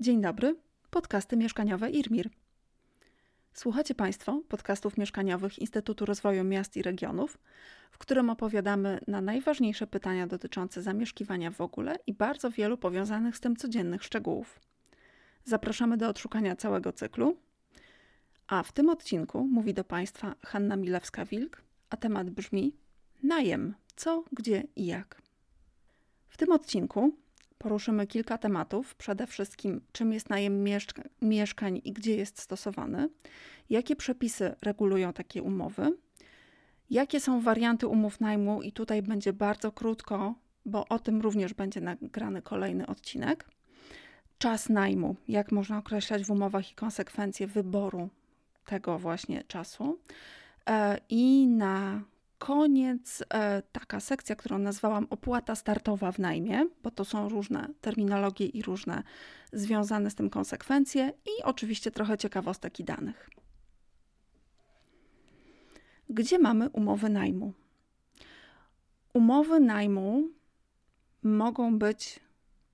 Dzień 0.00 0.20
dobry, 0.20 0.56
podcasty 0.90 1.36
mieszkaniowe 1.36 1.90
IRMIR. 1.90 2.30
Słuchacie 3.52 3.94
Państwo 3.94 4.42
podcastów 4.48 4.98
mieszkaniowych 4.98 5.58
Instytutu 5.58 6.04
Rozwoju 6.06 6.44
Miast 6.44 6.76
i 6.76 6.82
Regionów, 6.82 7.38
w 7.90 7.98
którym 7.98 8.30
opowiadamy 8.30 9.00
na 9.06 9.20
najważniejsze 9.20 9.86
pytania 9.86 10.26
dotyczące 10.26 10.82
zamieszkiwania 10.82 11.50
w 11.50 11.60
ogóle 11.60 11.96
i 12.06 12.14
bardzo 12.14 12.50
wielu 12.50 12.78
powiązanych 12.78 13.36
z 13.36 13.40
tym 13.40 13.56
codziennych 13.56 14.04
szczegółów. 14.04 14.60
Zapraszamy 15.44 15.96
do 15.96 16.08
odszukania 16.08 16.56
całego 16.56 16.92
cyklu. 16.92 17.36
A 18.46 18.62
w 18.62 18.72
tym 18.72 18.88
odcinku 18.90 19.44
mówi 19.44 19.74
do 19.74 19.84
Państwa 19.84 20.34
Hanna 20.42 20.76
Milewska-Wilk, 20.76 21.56
a 21.90 21.96
temat 21.96 22.30
brzmi 22.30 22.76
najem 23.22 23.74
co, 23.96 24.24
gdzie 24.32 24.62
i 24.76 24.86
jak. 24.86 25.22
W 26.28 26.36
tym 26.36 26.52
odcinku 26.52 27.16
poruszymy 27.60 28.06
kilka 28.06 28.38
tematów. 28.38 28.94
Przede 28.94 29.26
wszystkim, 29.26 29.80
czym 29.92 30.12
jest 30.12 30.30
najem 30.30 30.62
mieszka 30.62 31.02
mieszkań 31.22 31.80
i 31.84 31.92
gdzie 31.92 32.16
jest 32.16 32.40
stosowany, 32.40 33.08
jakie 33.70 33.96
przepisy 33.96 34.54
regulują 34.62 35.12
takie 35.12 35.42
umowy, 35.42 35.92
jakie 36.90 37.20
są 37.20 37.40
warianty 37.40 37.86
umów 37.86 38.20
najmu, 38.20 38.62
i 38.62 38.72
tutaj 38.72 39.02
będzie 39.02 39.32
bardzo 39.32 39.72
krótko, 39.72 40.34
bo 40.66 40.88
o 40.88 40.98
tym 40.98 41.20
również 41.20 41.54
będzie 41.54 41.80
nagrany 41.80 42.42
kolejny 42.42 42.86
odcinek. 42.86 43.48
Czas 44.38 44.68
najmu, 44.68 45.16
jak 45.28 45.52
można 45.52 45.78
określać 45.78 46.24
w 46.24 46.30
umowach 46.30 46.72
i 46.72 46.74
konsekwencje 46.74 47.46
wyboru 47.46 48.08
tego 48.64 48.98
właśnie 48.98 49.44
czasu. 49.44 49.98
E, 50.68 50.98
I 51.08 51.46
na 51.46 52.02
koniec 52.40 53.22
e, 53.34 53.62
taka 53.72 54.00
sekcja, 54.00 54.36
którą 54.36 54.58
nazwałam 54.58 55.06
opłata 55.10 55.54
startowa 55.54 56.12
w 56.12 56.18
najmie, 56.18 56.66
bo 56.82 56.90
to 56.90 57.04
są 57.04 57.28
różne 57.28 57.68
terminologie 57.80 58.46
i 58.46 58.62
różne 58.62 59.02
związane 59.52 60.10
z 60.10 60.14
tym 60.14 60.30
konsekwencje 60.30 61.12
i 61.26 61.42
oczywiście 61.42 61.90
trochę 61.90 62.18
ciekawostek 62.18 62.80
i 62.80 62.84
danych. 62.84 63.30
Gdzie 66.08 66.38
mamy 66.38 66.68
umowy 66.68 67.08
najmu? 67.08 67.52
Umowy 69.14 69.60
najmu 69.60 70.28
mogą 71.22 71.78
być 71.78 72.20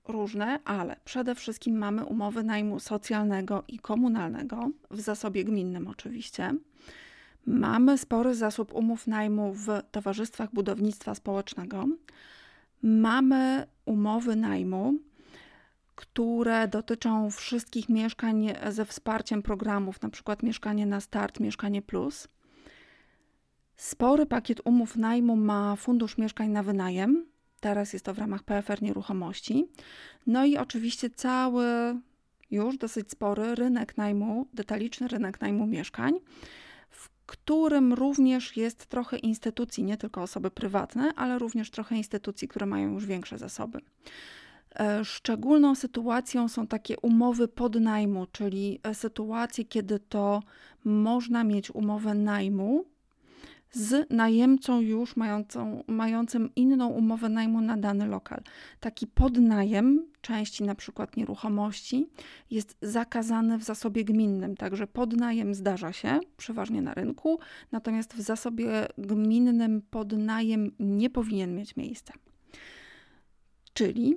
różne, 0.08 0.60
ale 0.64 0.96
przede 1.04 1.34
wszystkim 1.34 1.78
mamy 1.78 2.04
umowy 2.04 2.42
najmu 2.42 2.80
socjalnego 2.80 3.64
i 3.68 3.78
komunalnego, 3.78 4.70
w 4.90 5.00
zasobie 5.00 5.44
gminnym 5.44 5.88
oczywiście. 5.88 6.54
Mamy 7.46 7.98
spory 7.98 8.34
zasób 8.34 8.74
umów 8.74 9.06
najmu 9.06 9.52
w 9.52 9.68
towarzystwach 9.90 10.52
budownictwa 10.52 11.14
społecznego. 11.14 11.84
Mamy 12.82 13.66
umowy 13.84 14.36
najmu, 14.36 14.94
które 15.94 16.68
dotyczą 16.68 17.30
wszystkich 17.30 17.88
mieszkań 17.88 18.48
ze 18.70 18.84
wsparciem 18.84 19.42
programów, 19.42 19.98
przykład 20.10 20.42
mieszkanie 20.42 20.86
na 20.86 21.00
start, 21.00 21.40
mieszkanie 21.40 21.82
plus. 21.82 22.28
Spory 23.76 24.26
pakiet 24.26 24.60
umów 24.64 24.96
najmu 24.96 25.36
ma 25.36 25.76
Fundusz 25.76 26.18
Mieszkań 26.18 26.48
na 26.48 26.62
Wynajem. 26.62 27.26
Teraz 27.60 27.92
jest 27.92 28.04
to 28.04 28.14
w 28.14 28.18
ramach 28.18 28.42
PFR 28.42 28.82
Nieruchomości. 28.82 29.66
No 30.26 30.44
i 30.44 30.56
oczywiście 30.56 31.10
cały, 31.10 31.66
już 32.50 32.78
dosyć 32.78 33.10
spory 33.10 33.54
rynek 33.54 33.96
najmu, 33.96 34.46
detaliczny 34.54 35.08
rynek 35.08 35.40
najmu 35.40 35.66
mieszkań 35.66 36.14
którym 37.26 37.92
również 37.92 38.56
jest 38.56 38.86
trochę 38.86 39.18
instytucji, 39.18 39.84
nie 39.84 39.96
tylko 39.96 40.22
osoby 40.22 40.50
prywatne, 40.50 41.14
ale 41.16 41.38
również 41.38 41.70
trochę 41.70 41.96
instytucji, 41.96 42.48
które 42.48 42.66
mają 42.66 42.92
już 42.92 43.06
większe 43.06 43.38
zasoby. 43.38 43.80
E, 44.78 45.04
szczególną 45.04 45.74
sytuacją 45.74 46.48
są 46.48 46.66
takie 46.66 46.96
umowy 47.00 47.48
podnajmu, 47.48 48.26
czyli 48.32 48.80
e, 48.82 48.94
sytuacje, 48.94 49.64
kiedy 49.64 49.98
to 49.98 50.42
można 50.84 51.44
mieć 51.44 51.70
umowę 51.70 52.14
najmu 52.14 52.84
z 53.72 54.10
najemcą 54.10 54.80
już 54.80 55.16
mającą, 55.16 55.84
mającym 55.86 56.54
inną 56.56 56.88
umowę 56.88 57.28
najmu 57.28 57.60
na 57.60 57.76
dany 57.76 58.06
lokal. 58.06 58.42
Taki 58.80 59.06
podnajem 59.06 60.06
części 60.20 60.64
na 60.64 60.74
przykład 60.74 61.16
nieruchomości 61.16 62.06
jest 62.50 62.76
zakazany 62.82 63.58
w 63.58 63.64
zasobie 63.64 64.04
gminnym, 64.04 64.56
także 64.56 64.86
podnajem 64.86 65.54
zdarza 65.54 65.92
się 65.92 66.20
przeważnie 66.36 66.82
na 66.82 66.94
rynku, 66.94 67.38
natomiast 67.72 68.14
w 68.14 68.20
zasobie 68.20 68.86
gminnym 68.98 69.82
podnajem 69.90 70.72
nie 70.80 71.10
powinien 71.10 71.54
mieć 71.54 71.76
miejsca. 71.76 72.12
Czyli 73.72 74.16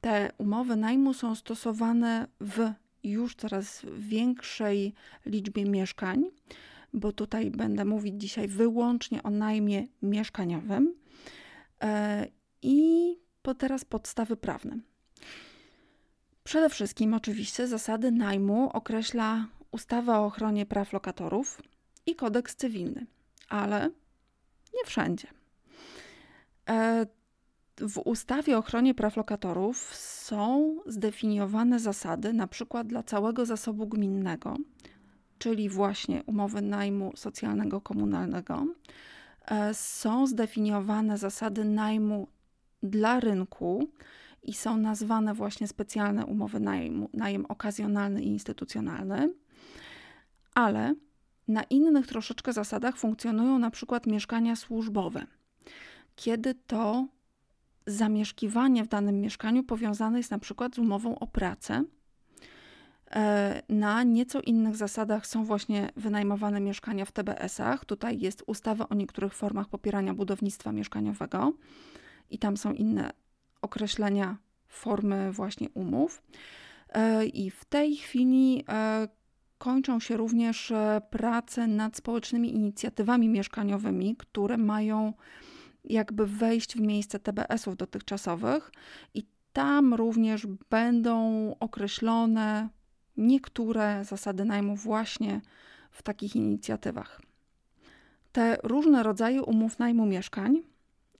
te 0.00 0.30
umowy 0.38 0.76
najmu 0.76 1.14
są 1.14 1.34
stosowane 1.34 2.26
w 2.40 2.72
już 3.04 3.34
coraz 3.34 3.86
większej 3.98 4.94
liczbie 5.26 5.64
mieszkań 5.64 6.24
bo 6.94 7.12
tutaj 7.12 7.50
będę 7.50 7.84
mówić 7.84 8.14
dzisiaj 8.20 8.48
wyłącznie 8.48 9.22
o 9.22 9.30
najmie 9.30 9.86
mieszkaniowym. 10.02 10.94
E, 11.82 12.26
I 12.62 13.18
po 13.42 13.54
teraz 13.54 13.84
podstawy 13.84 14.36
prawne. 14.36 14.78
Przede 16.44 16.70
wszystkim, 16.70 17.14
oczywiście, 17.14 17.66
zasady 17.66 18.10
najmu 18.10 18.70
określa 18.72 19.46
ustawa 19.70 20.20
o 20.20 20.24
ochronie 20.24 20.66
praw 20.66 20.92
lokatorów 20.92 21.62
i 22.06 22.14
kodeks 22.14 22.56
cywilny, 22.56 23.06
ale 23.48 23.90
nie 24.74 24.84
wszędzie. 24.86 25.28
E, 26.68 27.06
w 27.80 27.98
ustawie 27.98 28.56
o 28.56 28.58
ochronie 28.58 28.94
praw 28.94 29.16
lokatorów 29.16 29.94
są 29.96 30.76
zdefiniowane 30.86 31.80
zasady, 31.80 32.32
na 32.32 32.46
przykład 32.46 32.86
dla 32.86 33.02
całego 33.02 33.46
zasobu 33.46 33.86
gminnego, 33.86 34.56
czyli 35.44 35.68
właśnie 35.68 36.22
umowy 36.26 36.62
najmu 36.62 37.12
socjalnego 37.16 37.80
komunalnego, 37.80 38.66
e, 39.44 39.74
są 39.74 40.26
zdefiniowane 40.26 41.18
zasady 41.18 41.64
najmu 41.64 42.28
dla 42.82 43.20
rynku 43.20 43.88
i 44.42 44.54
są 44.54 44.76
nazwane 44.76 45.34
właśnie 45.34 45.68
specjalne 45.68 46.26
umowy 46.26 46.60
najmu, 46.60 47.08
najem 47.12 47.46
okazjonalny 47.46 48.22
i 48.22 48.26
instytucjonalny, 48.26 49.34
ale 50.54 50.94
na 51.48 51.62
innych 51.62 52.06
troszeczkę 52.06 52.52
zasadach 52.52 52.96
funkcjonują 52.96 53.58
na 53.58 53.70
przykład 53.70 54.06
mieszkania 54.06 54.56
służbowe, 54.56 55.26
kiedy 56.16 56.54
to 56.54 57.06
zamieszkiwanie 57.86 58.84
w 58.84 58.88
danym 58.88 59.20
mieszkaniu 59.20 59.64
powiązane 59.64 60.18
jest 60.18 60.30
na 60.30 60.38
przykład 60.38 60.74
z 60.74 60.78
umową 60.78 61.18
o 61.18 61.26
pracę 61.26 61.84
na 63.68 64.02
nieco 64.02 64.40
innych 64.40 64.76
zasadach 64.76 65.26
są 65.26 65.44
właśnie 65.44 65.90
wynajmowane 65.96 66.60
mieszkania 66.60 67.04
w 67.04 67.12
TBS-ach. 67.12 67.84
Tutaj 67.84 68.20
jest 68.20 68.42
ustawa 68.46 68.88
o 68.88 68.94
niektórych 68.94 69.34
formach 69.34 69.68
popierania 69.68 70.14
budownictwa 70.14 70.72
mieszkaniowego 70.72 71.52
i 72.30 72.38
tam 72.38 72.56
są 72.56 72.72
inne 72.72 73.10
określenia 73.62 74.36
formy 74.68 75.32
właśnie 75.32 75.68
umów. 75.70 76.22
E, 76.88 77.26
I 77.26 77.50
w 77.50 77.64
tej 77.64 77.96
chwili 77.96 78.64
e, 78.68 79.08
kończą 79.58 80.00
się 80.00 80.16
również 80.16 80.72
prace 81.10 81.66
nad 81.66 81.96
społecznymi 81.96 82.54
inicjatywami 82.54 83.28
mieszkaniowymi, 83.28 84.16
które 84.16 84.56
mają 84.56 85.12
jakby 85.84 86.26
wejść 86.26 86.76
w 86.76 86.80
miejsce 86.80 87.18
TBS-ów 87.18 87.76
dotychczasowych 87.76 88.72
i 89.14 89.26
tam 89.52 89.94
również 89.94 90.46
będą 90.70 91.54
określone 91.60 92.68
niektóre 93.16 94.04
zasady 94.04 94.44
najmu 94.44 94.76
właśnie 94.76 95.40
w 95.90 96.02
takich 96.02 96.36
inicjatywach. 96.36 97.20
Te 98.32 98.56
różne 98.62 99.02
rodzaje 99.02 99.42
umów 99.42 99.78
najmu 99.78 100.06
mieszkań, 100.06 100.62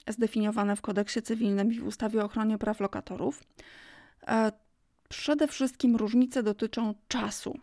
zdefiniowane 0.08 0.76
w 0.76 0.80
kodeksie 0.80 1.22
cywilnym 1.22 1.72
i 1.72 1.80
w 1.80 1.86
ustawie 1.86 2.22
o 2.22 2.24
ochronie 2.24 2.58
praw 2.58 2.80
lokatorów, 2.80 3.42
e, 4.26 4.52
przede 5.08 5.48
wszystkim 5.48 5.96
różnice 5.96 6.42
dotyczą 6.42 6.94
czasu. 7.08 7.58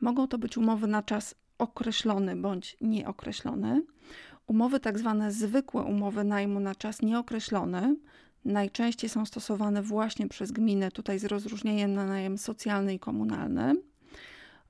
Mogą 0.00 0.28
to 0.28 0.38
być 0.38 0.56
umowy 0.56 0.86
na 0.86 1.02
czas 1.02 1.34
określony 1.58 2.36
bądź 2.36 2.76
nieokreślony, 2.80 3.82
umowy 4.46 4.80
tak 4.80 4.98
zwane 4.98 5.32
zwykłe 5.32 5.82
umowy 5.82 6.24
najmu 6.24 6.60
na 6.60 6.74
czas 6.74 7.02
nieokreślony, 7.02 7.96
najczęściej 8.48 9.10
są 9.10 9.26
stosowane 9.26 9.82
właśnie 9.82 10.28
przez 10.28 10.52
gminy, 10.52 10.90
tutaj 10.90 11.18
z 11.18 11.24
rozróżnieniem 11.24 11.94
na 11.94 12.06
najem 12.06 12.38
socjalny 12.38 12.94
i 12.94 12.98
komunalny. 12.98 13.74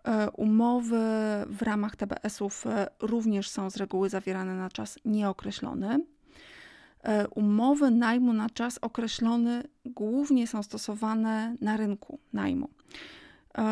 E, 0.05 0.31
umowy 0.31 1.01
w 1.47 1.63
ramach 1.63 1.97
TBS-ów 1.97 2.67
e, 2.67 2.89
również 3.01 3.51
są 3.51 3.71
z 3.71 3.77
reguły 3.77 4.09
zawierane 4.09 4.55
na 4.55 4.71
czas 4.71 4.99
nieokreślony. 5.05 6.01
E, 7.03 7.29
umowy 7.29 7.91
najmu 7.91 8.33
na 8.33 8.51
czas 8.51 8.79
określony 8.83 9.63
głównie 9.85 10.47
są 10.47 10.63
stosowane 10.63 11.55
na 11.61 11.77
rynku 11.77 12.19
najmu. 12.33 12.69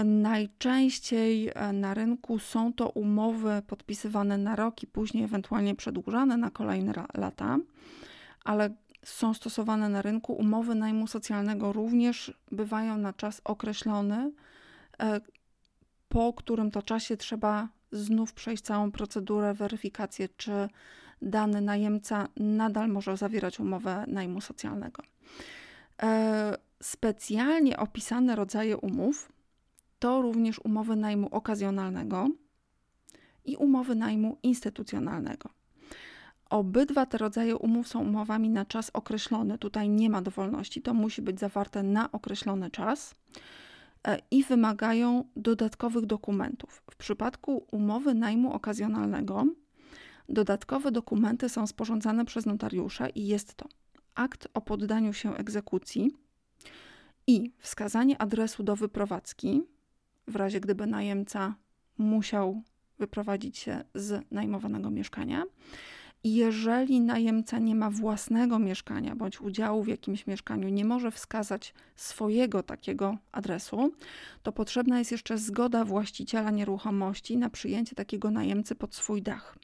Najczęściej 0.05 1.51
na 1.73 1.95
rynku 1.95 2.39
są 2.39 2.73
to 2.73 2.89
umowy 2.89 3.63
podpisywane 3.67 4.39
na 4.39 4.57
rok 4.57 4.83
i 4.83 4.87
później 4.87 5.25
ewentualnie 5.25 5.75
przedłużane 5.75 6.37
na 6.37 6.51
kolejne 6.51 6.93
lata, 7.15 7.59
ale 8.45 8.71
są 9.07 9.35
stosowane 9.35 9.89
na 9.89 10.03
rynku. 10.03 10.33
Umowy 10.33 10.75
najmu 10.75 11.07
socjalnego 11.07 11.73
również 11.73 12.35
bywają 12.53 12.99
na 12.99 13.13
czas 13.13 13.41
określony, 13.45 14.33
e, 15.01 15.21
po 16.09 16.33
którym 16.33 16.71
to 16.71 16.83
czasie 16.83 17.17
trzeba 17.17 17.69
znów 17.93 18.33
przejść 18.33 18.63
całą 18.63 18.93
procedurę, 18.93 19.55
weryfikację, 19.55 20.29
czy 20.37 20.69
dany 21.23 21.61
najemca 21.61 22.29
nadal 22.37 22.89
może 22.89 23.17
zawierać 23.17 23.61
umowę 23.61 24.05
najmu 24.09 24.41
socjalnego. 24.41 25.03
E, 26.03 26.57
specjalnie 26.83 27.77
opisane 27.77 28.37
rodzaje 28.37 28.77
umów 28.77 29.33
to 29.99 30.23
również 30.23 30.59
umowy 30.59 30.97
najmu 30.97 31.29
okazjonalnego 31.29 32.29
i 33.45 33.57
umowy 33.57 33.95
najmu 33.95 34.39
instytucjonalnego. 34.43 35.56
Obydwa 36.51 37.07
te 37.07 37.19
rodzaje 37.19 37.57
umów 37.57 37.89
są 37.89 38.01
umowami 38.01 38.51
na 38.51 38.65
czas 38.65 38.91
określony. 38.95 39.59
Tutaj 39.59 39.89
nie 39.89 40.11
ma 40.11 40.23
dowolności, 40.23 40.83
to 40.83 40.95
musi 40.95 41.23
być 41.23 41.41
zawarte 41.41 41.83
na 41.83 42.13
określony 42.13 42.71
czas 42.71 43.15
e, 44.09 44.19
i 44.31 44.45
wymagają 44.45 45.25
dodatkowych 45.37 46.07
dokumentów. 46.07 46.83
W 46.91 46.97
przypadku 46.97 47.67
umowy 47.71 48.15
najmu 48.15 48.53
okazjonalnego 48.53 49.45
dodatkowe 50.29 50.93
dokumenty 50.93 51.49
są 51.49 51.67
sporządzane 51.67 52.25
przez 52.25 52.47
notariusza 52.47 53.09
i 53.09 53.27
jest 53.27 53.55
to 53.55 53.69
akt 54.15 54.49
o 54.55 54.61
poddaniu 54.61 55.13
się 55.13 55.37
egzekucji 55.37 56.11
i 57.27 57.53
wskazanie 57.59 58.23
adresu 58.23 58.63
do 58.63 58.77
wyprowadzki, 58.77 59.63
w 60.29 60.37
razie 60.37 60.61
gdyby 60.61 60.87
najemca 60.87 61.55
musiał 61.99 62.63
wyprowadzić 62.99 63.59
się 63.59 63.85
z 63.95 64.25
najmowanego 64.31 64.91
mieszkania. 64.91 65.43
Jeżeli 66.29 67.01
najemca 67.01 67.59
nie 67.59 67.75
ma 67.75 67.91
własnego 67.91 68.59
mieszkania 68.59 69.17
bądź 69.17 69.41
udziału 69.41 69.83
w 69.83 69.89
jakimś 69.89 70.27
mieszkaniu, 70.27 70.69
nie 70.69 70.85
może 70.85 71.11
wskazać 71.11 71.75
swojego 71.97 72.63
takiego 72.63 73.17
adresu, 73.33 73.93
to 74.43 74.53
potrzebna 74.53 74.99
jest 74.99 75.13
jeszcze 75.13 75.39
zgoda 75.39 75.85
właściciela 75.85 76.51
nieruchomości 76.51 77.37
na 77.37 77.51
przyjęcie 77.51 77.95
takiego 77.95 78.31
najemcy 78.31 78.75
pod 78.75 78.95
swój 78.95 79.23
dach. 79.23 79.57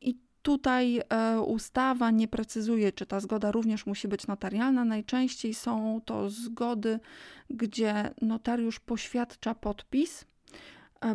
I 0.00 0.18
tutaj 0.42 1.00
e, 1.08 1.40
ustawa 1.40 2.10
nie 2.10 2.28
precyzuje, 2.28 2.92
czy 2.92 3.06
ta 3.06 3.20
zgoda 3.20 3.52
również 3.52 3.86
musi 3.86 4.08
być 4.08 4.26
notarialna. 4.26 4.84
Najczęściej 4.84 5.54
są 5.54 6.00
to 6.04 6.30
zgody, 6.30 7.00
gdzie 7.50 8.10
notariusz 8.22 8.80
poświadcza 8.80 9.54
podpis 9.54 10.24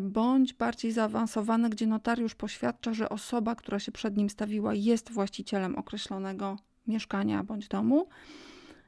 bądź 0.01 0.53
bardziej 0.53 0.91
zaawansowane, 0.91 1.69
gdzie 1.69 1.87
notariusz 1.87 2.35
poświadcza, 2.35 2.93
że 2.93 3.09
osoba, 3.09 3.55
która 3.55 3.79
się 3.79 3.91
przed 3.91 4.17
nim 4.17 4.29
stawiła, 4.29 4.73
jest 4.73 5.11
właścicielem 5.11 5.75
określonego 5.75 6.57
mieszkania 6.87 7.43
bądź 7.43 7.67
domu. 7.67 8.07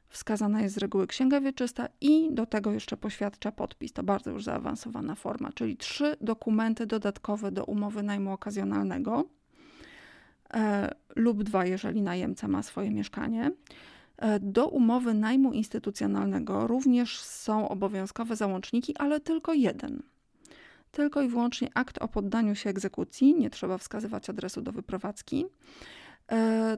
Wskazana 0.09 0.61
jest 0.61 0.75
z 0.75 0.77
reguły 0.77 1.07
księga 1.07 1.41
wieczysta 1.41 1.87
i 2.01 2.29
do 2.31 2.45
tego 2.45 2.71
jeszcze 2.71 2.97
poświadcza 2.97 3.51
podpis. 3.51 3.93
To 3.93 4.03
bardzo 4.03 4.31
już 4.31 4.43
zaawansowana 4.43 5.15
forma, 5.15 5.51
czyli 5.51 5.77
trzy 5.77 6.15
dokumenty 6.21 6.85
dodatkowe 6.85 7.51
do 7.51 7.65
umowy 7.65 8.03
najmu 8.03 8.31
okazjonalnego 8.33 9.25
e, 10.53 10.91
lub 11.15 11.43
dwa, 11.43 11.65
jeżeli 11.65 12.01
najemca 12.01 12.47
ma 12.47 12.63
swoje 12.63 12.91
mieszkanie. 12.91 13.51
E, 14.17 14.39
do 14.39 14.67
umowy 14.67 15.13
najmu 15.13 15.53
instytucjonalnego 15.53 16.67
również 16.67 17.19
są 17.19 17.69
obowiązkowe 17.69 18.35
załączniki, 18.35 18.97
ale 18.97 19.19
tylko 19.19 19.53
jeden– 19.53 20.01
tylko 20.95 21.21
i 21.21 21.27
wyłącznie 21.27 21.69
akt 21.73 21.97
o 21.97 22.07
poddaniu 22.07 22.55
się 22.55 22.69
egzekucji, 22.69 23.35
nie 23.35 23.49
trzeba 23.49 23.77
wskazywać 23.77 24.29
adresu 24.29 24.61
do 24.61 24.71
wyprowadzki. 24.71 25.45
E, 26.31 26.77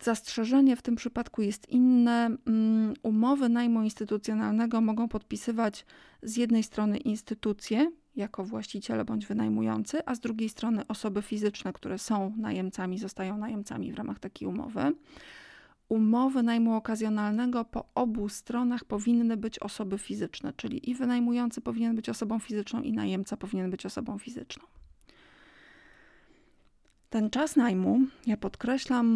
zastrzeżenie 0.00 0.76
w 0.76 0.82
tym 0.82 0.96
przypadku 0.96 1.42
jest 1.42 1.68
inne. 1.68 2.26
Mm, 2.46 2.94
umowy 3.02 3.48
najmu 3.48 3.82
instytucjonalnego 3.82 4.80
mogą 4.80 5.08
podpisywać 5.08 5.86
z 6.22 6.36
jednej 6.36 6.62
strony 6.62 6.98
instytucje, 6.98 7.90
jako 8.16 8.44
właściciele 8.44 9.04
bądź 9.04 9.26
wynajmujący, 9.26 10.06
a 10.06 10.14
z 10.14 10.20
drugiej 10.20 10.48
strony 10.48 10.86
osoby 10.88 11.22
fizyczne, 11.22 11.72
które 11.72 11.98
są 11.98 12.34
najemcami, 12.36 12.98
zostają 12.98 13.38
najemcami 13.38 13.92
w 13.92 13.96
ramach 13.96 14.18
takiej 14.18 14.48
umowy 14.48 14.92
umowy 15.88 16.42
najmu 16.42 16.74
okazjonalnego 16.74 17.64
po 17.64 17.84
obu 17.94 18.28
stronach 18.28 18.84
powinny 18.84 19.36
być 19.36 19.58
osoby 19.58 19.98
fizyczne, 19.98 20.52
czyli 20.56 20.90
i 20.90 20.94
wynajmujący 20.94 21.60
powinien 21.60 21.96
być 21.96 22.08
osobą 22.08 22.38
fizyczną, 22.38 22.82
i 22.82 22.92
najemca 22.92 23.36
powinien 23.36 23.70
być 23.70 23.86
osobą 23.86 24.18
fizyczną. 24.18 24.64
Ten 27.10 27.30
czas 27.30 27.56
najmu, 27.56 28.00
ja 28.26 28.36
podkreślam 28.36 29.06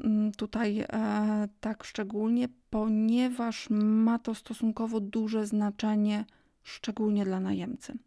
mm, 0.00 0.32
tutaj 0.32 0.80
e, 0.80 1.48
tak 1.60 1.84
szczególnie, 1.84 2.48
ponieważ 2.70 3.66
ma 3.70 4.18
to 4.18 4.34
stosunkowo 4.34 5.00
duże 5.00 5.46
znaczenie, 5.46 6.24
szczególnie 6.62 7.24
dla 7.24 7.40
najemcy. 7.40 7.98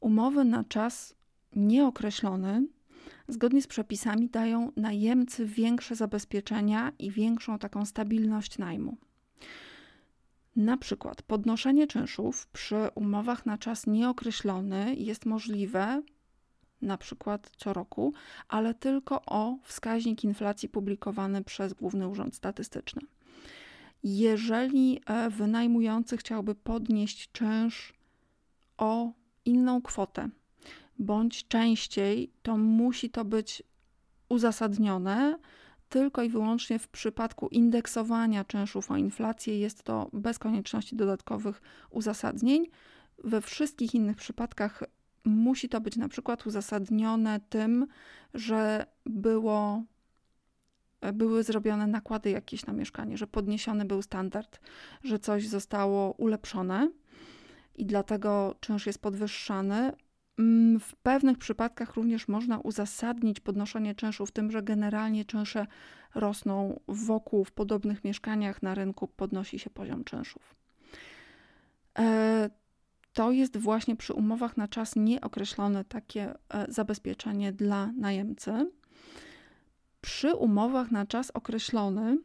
Umowy 0.00 0.44
na 0.44 0.64
czas 0.64 1.14
nieokreślony 1.56 2.66
zgodnie 3.28 3.62
z 3.62 3.66
przepisami 3.66 4.28
dają 4.28 4.72
najemcy 4.76 5.46
większe 5.46 5.96
zabezpieczenia 5.96 6.92
i 6.98 7.10
większą 7.10 7.58
taką 7.58 7.84
stabilność 7.84 8.58
najmu. 8.58 8.96
Na 10.56 10.76
przykład 10.76 11.22
podnoszenie 11.22 11.86
czynszów 11.86 12.46
przy 12.46 12.76
umowach 12.94 13.46
na 13.46 13.58
czas 13.58 13.86
nieokreślony 13.86 14.94
jest 14.94 15.26
możliwe 15.26 16.02
na 16.82 16.98
przykład 16.98 17.50
co 17.56 17.72
roku, 17.72 18.12
ale 18.48 18.74
tylko 18.74 19.22
o 19.26 19.58
wskaźnik 19.62 20.24
inflacji 20.24 20.68
publikowany 20.68 21.44
przez 21.44 21.72
Główny 21.72 22.08
Urząd 22.08 22.36
Statystyczny. 22.36 23.02
Jeżeli 24.04 25.00
e, 25.06 25.30
wynajmujący 25.30 26.16
chciałby 26.16 26.54
podnieść 26.54 27.32
czynsz 27.32 27.92
o 28.76 29.12
inną 29.44 29.82
kwotę, 29.82 30.28
bądź 30.98 31.48
częściej, 31.48 32.32
to 32.42 32.56
musi 32.56 33.10
to 33.10 33.24
być 33.24 33.62
uzasadnione. 34.28 35.38
Tylko 35.88 36.22
i 36.22 36.28
wyłącznie 36.28 36.78
w 36.78 36.88
przypadku 36.88 37.48
indeksowania 37.48 38.44
czynszów 38.44 38.90
o 38.90 38.96
inflację 38.96 39.58
jest 39.58 39.82
to 39.82 40.10
bez 40.12 40.38
konieczności 40.38 40.96
dodatkowych 40.96 41.62
uzasadnień. 41.90 42.66
We 43.24 43.40
wszystkich 43.40 43.94
innych 43.94 44.16
przypadkach 44.16 44.82
musi 45.24 45.68
to 45.68 45.80
być 45.80 45.96
na 45.96 46.08
przykład 46.08 46.46
uzasadnione 46.46 47.40
tym, 47.40 47.86
że 48.34 48.86
było, 49.04 49.82
były 51.12 51.42
zrobione 51.42 51.86
nakłady 51.86 52.30
jakieś 52.30 52.66
na 52.66 52.72
mieszkanie, 52.72 53.16
że 53.16 53.26
podniesiony 53.26 53.84
był 53.84 54.02
standard, 54.02 54.60
że 55.04 55.18
coś 55.18 55.48
zostało 55.48 56.12
ulepszone 56.12 56.90
i 57.74 57.86
dlatego 57.86 58.54
czynsz 58.60 58.86
jest 58.86 59.02
podwyższany. 59.02 59.92
Mm, 60.38 60.80
w 60.80 60.96
pewnych 60.96 61.38
przypadkach 61.38 61.94
również 61.94 62.28
można 62.28 62.58
uzasadnić 62.58 63.40
podnoszenie 63.40 63.94
czynszów 63.94 64.32
tym, 64.32 64.50
że 64.50 64.62
generalnie 64.62 65.24
czynsze 65.24 65.66
rosną 66.14 66.80
wokół, 66.88 67.44
w 67.44 67.52
podobnych 67.52 68.04
mieszkaniach 68.04 68.62
na 68.62 68.74
rynku 68.74 69.08
podnosi 69.08 69.58
się 69.58 69.70
poziom 69.70 70.04
czynszów. 70.04 70.54
E, 71.98 72.50
to 73.12 73.30
jest 73.30 73.56
właśnie 73.56 73.96
przy 73.96 74.12
umowach 74.14 74.56
na 74.56 74.68
czas 74.68 74.96
nieokreślony 74.96 75.84
takie 75.84 76.34
e, 76.48 76.66
zabezpieczenie 76.68 77.52
dla 77.52 77.92
najemcy. 77.92 78.70
Przy 80.00 80.34
umowach 80.34 80.90
na 80.90 81.06
czas 81.06 81.30
określony 81.30 82.18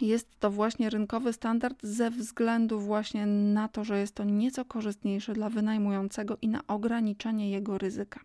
jest 0.00 0.40
to 0.40 0.50
właśnie 0.50 0.90
rynkowy 0.90 1.32
standard 1.32 1.78
ze 1.82 2.10
względu 2.10 2.80
właśnie 2.80 3.26
na 3.26 3.68
to, 3.68 3.84
że 3.84 3.98
jest 3.98 4.14
to 4.14 4.24
nieco 4.24 4.64
korzystniejsze 4.64 5.32
dla 5.32 5.50
wynajmującego 5.50 6.36
i 6.42 6.48
na 6.48 6.66
ograniczenie 6.66 7.50
jego 7.50 7.78
ryzyka. 7.78 8.20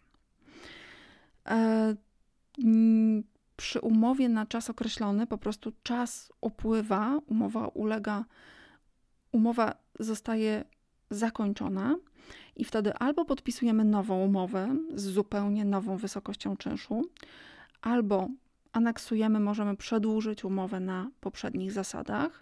E, 1.47 1.95
przy 3.55 3.81
umowie 3.81 4.29
na 4.29 4.45
czas 4.45 4.69
określony 4.69 5.27
po 5.27 5.37
prostu 5.37 5.71
czas 5.83 6.31
upływa, 6.41 7.19
umowa 7.27 7.67
ulega, 7.67 8.25
umowa 9.31 9.75
zostaje 9.99 10.63
zakończona 11.09 11.95
i 12.55 12.65
wtedy 12.65 12.93
albo 12.93 13.25
podpisujemy 13.25 13.85
nową 13.85 14.25
umowę 14.25 14.75
z 14.95 15.03
zupełnie 15.03 15.65
nową 15.65 15.97
wysokością 15.97 16.57
czynszu, 16.57 17.01
albo 17.81 18.29
aneksujemy, 18.73 19.39
możemy 19.39 19.77
przedłużyć 19.77 20.45
umowę 20.45 20.79
na 20.79 21.11
poprzednich 21.19 21.71
zasadach, 21.71 22.41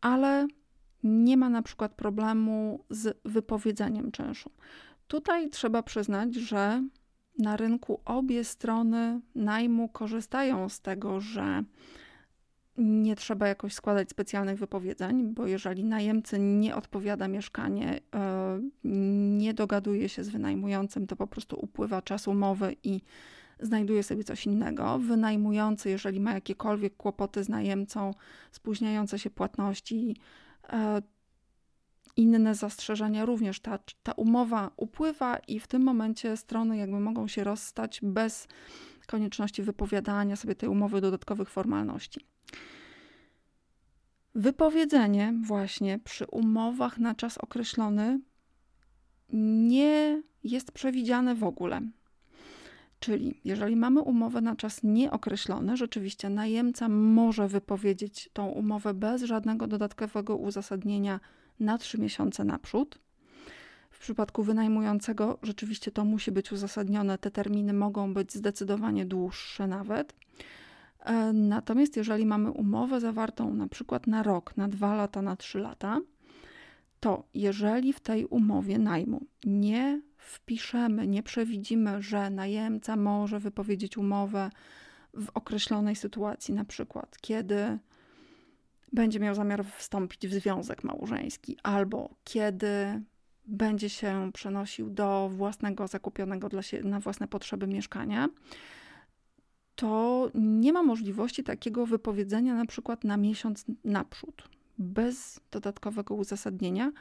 ale 0.00 0.46
nie 1.02 1.36
ma 1.36 1.48
na 1.48 1.62
przykład 1.62 1.94
problemu 1.94 2.84
z 2.90 3.18
wypowiedzeniem 3.24 4.12
czynszu. 4.12 4.50
Tutaj 5.08 5.50
trzeba 5.50 5.82
przyznać, 5.82 6.34
że 6.34 6.82
na 7.38 7.56
rynku 7.56 8.00
obie 8.04 8.44
strony 8.44 9.20
najmu 9.34 9.88
korzystają 9.88 10.68
z 10.68 10.80
tego, 10.80 11.20
że 11.20 11.64
nie 12.78 13.16
trzeba 13.16 13.48
jakoś 13.48 13.74
składać 13.74 14.10
specjalnych 14.10 14.58
wypowiedzeń, 14.58 15.34
bo 15.34 15.46
jeżeli 15.46 15.84
najemcy 15.84 16.38
nie 16.38 16.76
odpowiada 16.76 17.28
mieszkanie, 17.28 18.00
e, 18.14 18.60
nie 19.38 19.54
dogaduje 19.54 20.08
się 20.08 20.24
z 20.24 20.28
wynajmującym, 20.28 21.06
to 21.06 21.16
po 21.16 21.26
prostu 21.26 21.56
upływa 21.60 22.02
czas 22.02 22.28
umowy 22.28 22.76
i 22.82 23.00
znajduje 23.60 24.02
sobie 24.02 24.24
coś 24.24 24.46
innego. 24.46 24.98
Wynajmujący, 24.98 25.90
jeżeli 25.90 26.20
ma 26.20 26.32
jakiekolwiek 26.32 26.96
kłopoty 26.96 27.44
z 27.44 27.48
najemcą, 27.48 28.14
spóźniające 28.52 29.18
się 29.18 29.30
płatności, 29.30 30.16
e, 30.68 31.02
inne 32.16 32.54
zastrzeżenia, 32.54 33.24
również 33.24 33.60
ta, 33.60 33.78
ta 34.02 34.12
umowa 34.12 34.70
upływa 34.76 35.36
i 35.36 35.60
w 35.60 35.66
tym 35.66 35.82
momencie 35.82 36.36
strony 36.36 36.76
jakby 36.76 37.00
mogą 37.00 37.28
się 37.28 37.44
rozstać 37.44 38.00
bez 38.02 38.48
konieczności 39.06 39.62
wypowiadania 39.62 40.36
sobie 40.36 40.54
tej 40.54 40.68
umowy 40.68 41.00
dodatkowych 41.00 41.50
formalności. 41.50 42.20
Wypowiedzenie 44.34 45.34
właśnie 45.42 45.98
przy 45.98 46.26
umowach 46.26 46.98
na 46.98 47.14
czas 47.14 47.38
określony 47.38 48.20
nie 49.32 50.22
jest 50.44 50.72
przewidziane 50.72 51.34
w 51.34 51.44
ogóle. 51.44 51.80
Czyli 53.00 53.40
jeżeli 53.44 53.76
mamy 53.76 54.00
umowę 54.00 54.40
na 54.40 54.56
czas 54.56 54.82
nieokreślony, 54.82 55.76
rzeczywiście 55.76 56.30
najemca 56.30 56.88
może 56.88 57.48
wypowiedzieć 57.48 58.30
tą 58.32 58.46
umowę 58.46 58.94
bez 58.94 59.22
żadnego 59.22 59.66
dodatkowego 59.66 60.36
uzasadnienia 60.36 61.20
na 61.60 61.78
trzy 61.78 61.98
miesiące 61.98 62.44
naprzód. 62.44 62.98
W 63.90 63.98
przypadku 63.98 64.42
wynajmującego 64.42 65.38
rzeczywiście 65.42 65.90
to 65.90 66.04
musi 66.04 66.32
być 66.32 66.52
uzasadnione, 66.52 67.18
te 67.18 67.30
terminy 67.30 67.72
mogą 67.72 68.14
być 68.14 68.34
zdecydowanie 68.34 69.06
dłuższe 69.06 69.66
nawet. 69.66 70.14
E, 71.00 71.32
natomiast 71.32 71.96
jeżeli 71.96 72.26
mamy 72.26 72.50
umowę 72.50 73.00
zawartą 73.00 73.54
na 73.54 73.68
przykład 73.68 74.06
na 74.06 74.22
rok, 74.22 74.56
na 74.56 74.68
dwa 74.68 74.94
lata, 74.94 75.22
na 75.22 75.36
trzy 75.36 75.58
lata, 75.58 76.00
to 77.00 77.28
jeżeli 77.34 77.92
w 77.92 78.00
tej 78.00 78.24
umowie 78.24 78.78
najmu 78.78 79.26
nie 79.44 80.02
wpiszemy, 80.18 81.06
nie 81.06 81.22
przewidzimy, 81.22 82.02
że 82.02 82.30
najemca 82.30 82.96
może 82.96 83.40
wypowiedzieć 83.40 83.96
umowę 83.96 84.50
w 85.14 85.28
określonej 85.34 85.96
sytuacji, 85.96 86.54
na 86.54 86.64
przykład 86.64 87.18
kiedy 87.20 87.78
będzie 88.92 89.20
miał 89.20 89.34
zamiar 89.34 89.64
wstąpić 89.64 90.28
w 90.28 90.32
związek 90.32 90.84
małżeński, 90.84 91.56
albo 91.62 92.14
kiedy 92.24 93.02
będzie 93.46 93.90
się 93.90 94.30
przenosił 94.34 94.90
do 94.90 95.30
własnego 95.32 95.86
zakupionego 95.86 96.48
dla 96.48 96.62
siebie, 96.62 96.88
na 96.88 97.00
własne 97.00 97.28
potrzeby 97.28 97.66
mieszkania, 97.66 98.28
to 99.74 100.30
nie 100.34 100.72
ma 100.72 100.82
możliwości 100.82 101.44
takiego 101.44 101.86
wypowiedzenia 101.86 102.54
na 102.54 102.66
przykład 102.66 103.04
na 103.04 103.16
miesiąc 103.16 103.64
naprzód, 103.84 104.48
bez 104.78 105.40
dodatkowego 105.50 106.14
uzasadnienia, 106.14 106.92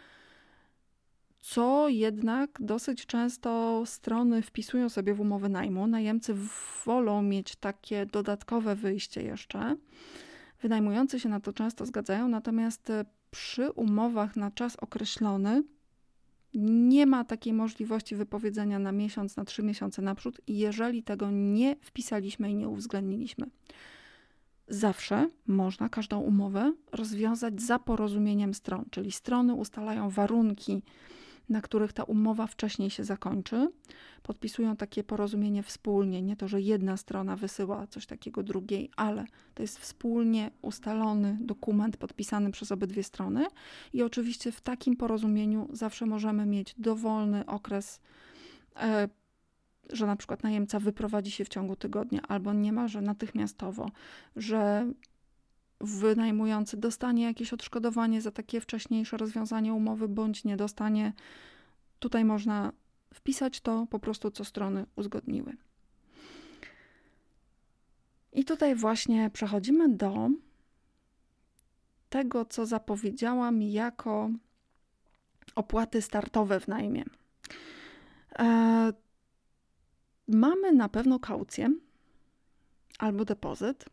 co 1.39 1.89
jednak 1.89 2.49
dosyć 2.59 3.05
często 3.05 3.83
strony 3.85 4.41
wpisują 4.41 4.89
sobie 4.89 5.13
w 5.13 5.21
umowę 5.21 5.49
najmu. 5.49 5.87
Najemcy 5.87 6.35
wolą 6.85 7.21
mieć 7.21 7.55
takie 7.55 8.05
dodatkowe 8.05 8.75
wyjście 8.75 9.21
jeszcze. 9.21 9.75
Wynajmujący 10.61 11.19
się 11.19 11.29
na 11.29 11.39
to 11.39 11.53
często 11.53 11.85
zgadzają, 11.85 12.27
natomiast 12.27 12.91
przy 13.31 13.71
umowach 13.71 14.35
na 14.35 14.51
czas 14.51 14.75
określony 14.75 15.63
nie 16.53 17.05
ma 17.05 17.23
takiej 17.23 17.53
możliwości 17.53 18.15
wypowiedzenia 18.15 18.79
na 18.79 18.91
miesiąc, 18.91 19.37
na 19.37 19.45
trzy 19.45 19.63
miesiące 19.63 20.01
naprzód, 20.01 20.41
jeżeli 20.47 21.03
tego 21.03 21.31
nie 21.31 21.75
wpisaliśmy 21.81 22.51
i 22.51 22.55
nie 22.55 22.69
uwzględniliśmy. 22.69 23.49
Zawsze 24.67 25.29
można 25.47 25.89
każdą 25.89 26.19
umowę 26.19 26.73
rozwiązać 26.91 27.61
za 27.61 27.79
porozumieniem 27.79 28.53
stron, 28.53 28.85
czyli 28.91 29.11
strony 29.11 29.53
ustalają 29.53 30.09
warunki 30.09 30.81
na 31.49 31.61
których 31.61 31.93
ta 31.93 32.03
umowa 32.03 32.47
wcześniej 32.47 32.89
się 32.89 33.03
zakończy. 33.03 33.71
Podpisują 34.23 34.75
takie 34.75 35.03
porozumienie 35.03 35.63
wspólnie, 35.63 36.21
nie 36.21 36.35
to, 36.35 36.47
że 36.47 36.61
jedna 36.61 36.97
strona 36.97 37.35
wysyła 37.35 37.87
coś 37.87 38.05
takiego 38.05 38.43
drugiej, 38.43 38.91
ale 38.95 39.25
to 39.53 39.63
jest 39.63 39.79
wspólnie 39.79 40.51
ustalony 40.61 41.37
dokument 41.41 41.97
podpisany 41.97 42.51
przez 42.51 42.71
obydwie 42.71 43.03
strony. 43.03 43.47
I 43.93 44.03
oczywiście 44.03 44.51
w 44.51 44.61
takim 44.61 44.95
porozumieniu 44.95 45.67
zawsze 45.71 46.05
możemy 46.05 46.45
mieć 46.45 46.75
dowolny 46.77 47.45
okres. 47.45 47.99
E, 48.75 49.09
że 49.91 50.05
na 50.05 50.15
przykład 50.15 50.43
najemca 50.43 50.79
wyprowadzi 50.79 51.31
się 51.31 51.45
w 51.45 51.49
ciągu 51.49 51.75
tygodnia 51.75 52.21
albo 52.21 52.53
niemalże 52.53 53.01
natychmiastowo, 53.01 53.91
że 54.35 54.91
wynajmujący 55.81 56.77
dostanie 56.77 57.23
jakieś 57.23 57.53
odszkodowanie 57.53 58.21
za 58.21 58.31
takie 58.31 58.61
wcześniejsze 58.61 59.17
rozwiązanie 59.17 59.73
umowy, 59.73 60.07
bądź 60.07 60.43
nie 60.43 60.57
dostanie. 60.57 61.13
Tutaj 61.99 62.25
można 62.25 62.71
wpisać 63.13 63.61
to 63.61 63.87
po 63.89 63.99
prostu, 63.99 64.31
co 64.31 64.45
strony 64.45 64.85
uzgodniły. 64.95 65.57
I 68.33 68.45
tutaj 68.45 68.75
właśnie 68.75 69.29
przechodzimy 69.33 69.89
do 69.89 70.29
tego, 72.09 72.45
co 72.45 72.65
zapowiedziałam 72.65 73.61
jako 73.61 74.29
opłaty 75.55 76.01
startowe 76.01 76.59
w 76.59 76.67
najmie. 76.67 77.03
Mamy 80.27 80.71
na 80.71 80.89
pewno 80.89 81.19
kaucję 81.19 81.73
albo 82.99 83.25
depozyt 83.25 83.85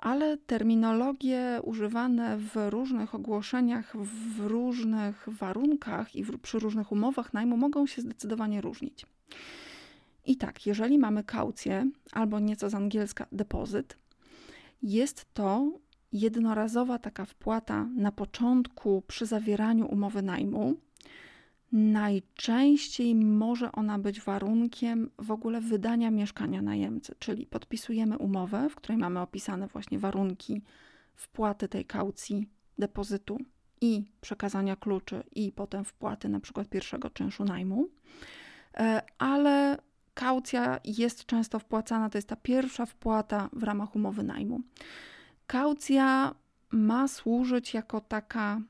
ale 0.00 0.36
terminologie 0.36 1.60
używane 1.62 2.38
w 2.38 2.70
różnych 2.70 3.14
ogłoszeniach, 3.14 3.96
w 3.96 4.40
różnych 4.40 5.28
warunkach 5.28 6.16
i 6.16 6.24
w, 6.24 6.38
przy 6.38 6.58
różnych 6.58 6.92
umowach 6.92 7.32
najmu 7.32 7.56
mogą 7.56 7.86
się 7.86 8.02
zdecydowanie 8.02 8.60
różnić. 8.60 9.06
I 10.26 10.36
tak, 10.36 10.66
jeżeli 10.66 10.98
mamy 10.98 11.24
kaucję 11.24 11.90
albo 12.12 12.38
nieco 12.38 12.70
z 12.70 12.74
angielska 12.74 13.26
depozyt, 13.32 13.96
jest 14.82 15.34
to 15.34 15.72
jednorazowa 16.12 16.98
taka 16.98 17.24
wpłata 17.24 17.88
na 17.96 18.12
początku 18.12 19.02
przy 19.06 19.26
zawieraniu 19.26 19.86
umowy 19.86 20.22
najmu, 20.22 20.76
Najczęściej 21.72 23.14
może 23.14 23.72
ona 23.72 23.98
być 23.98 24.20
warunkiem 24.20 25.10
w 25.18 25.30
ogóle 25.30 25.60
wydania 25.60 26.10
mieszkania 26.10 26.62
najemcy, 26.62 27.14
czyli 27.18 27.46
podpisujemy 27.46 28.18
umowę, 28.18 28.68
w 28.68 28.74
której 28.74 28.98
mamy 28.98 29.20
opisane 29.20 29.66
właśnie 29.66 29.98
warunki 29.98 30.62
wpłaty 31.14 31.68
tej 31.68 31.84
kaucji, 31.84 32.48
depozytu 32.78 33.38
i 33.80 34.04
przekazania 34.20 34.76
kluczy, 34.76 35.22
i 35.34 35.52
potem 35.52 35.84
wpłaty 35.84 36.28
na 36.28 36.40
przykład 36.40 36.68
pierwszego 36.68 37.10
czynszu 37.10 37.44
najmu. 37.44 37.88
E, 38.74 39.02
ale 39.18 39.78
kaucja 40.14 40.80
jest 40.84 41.26
często 41.26 41.58
wpłacana, 41.58 42.10
to 42.10 42.18
jest 42.18 42.28
ta 42.28 42.36
pierwsza 42.36 42.86
wpłata 42.86 43.48
w 43.52 43.62
ramach 43.62 43.96
umowy 43.96 44.22
najmu. 44.22 44.60
Kaucja 45.46 46.34
ma 46.70 47.08
służyć 47.08 47.74
jako 47.74 48.00
taka 48.00 48.60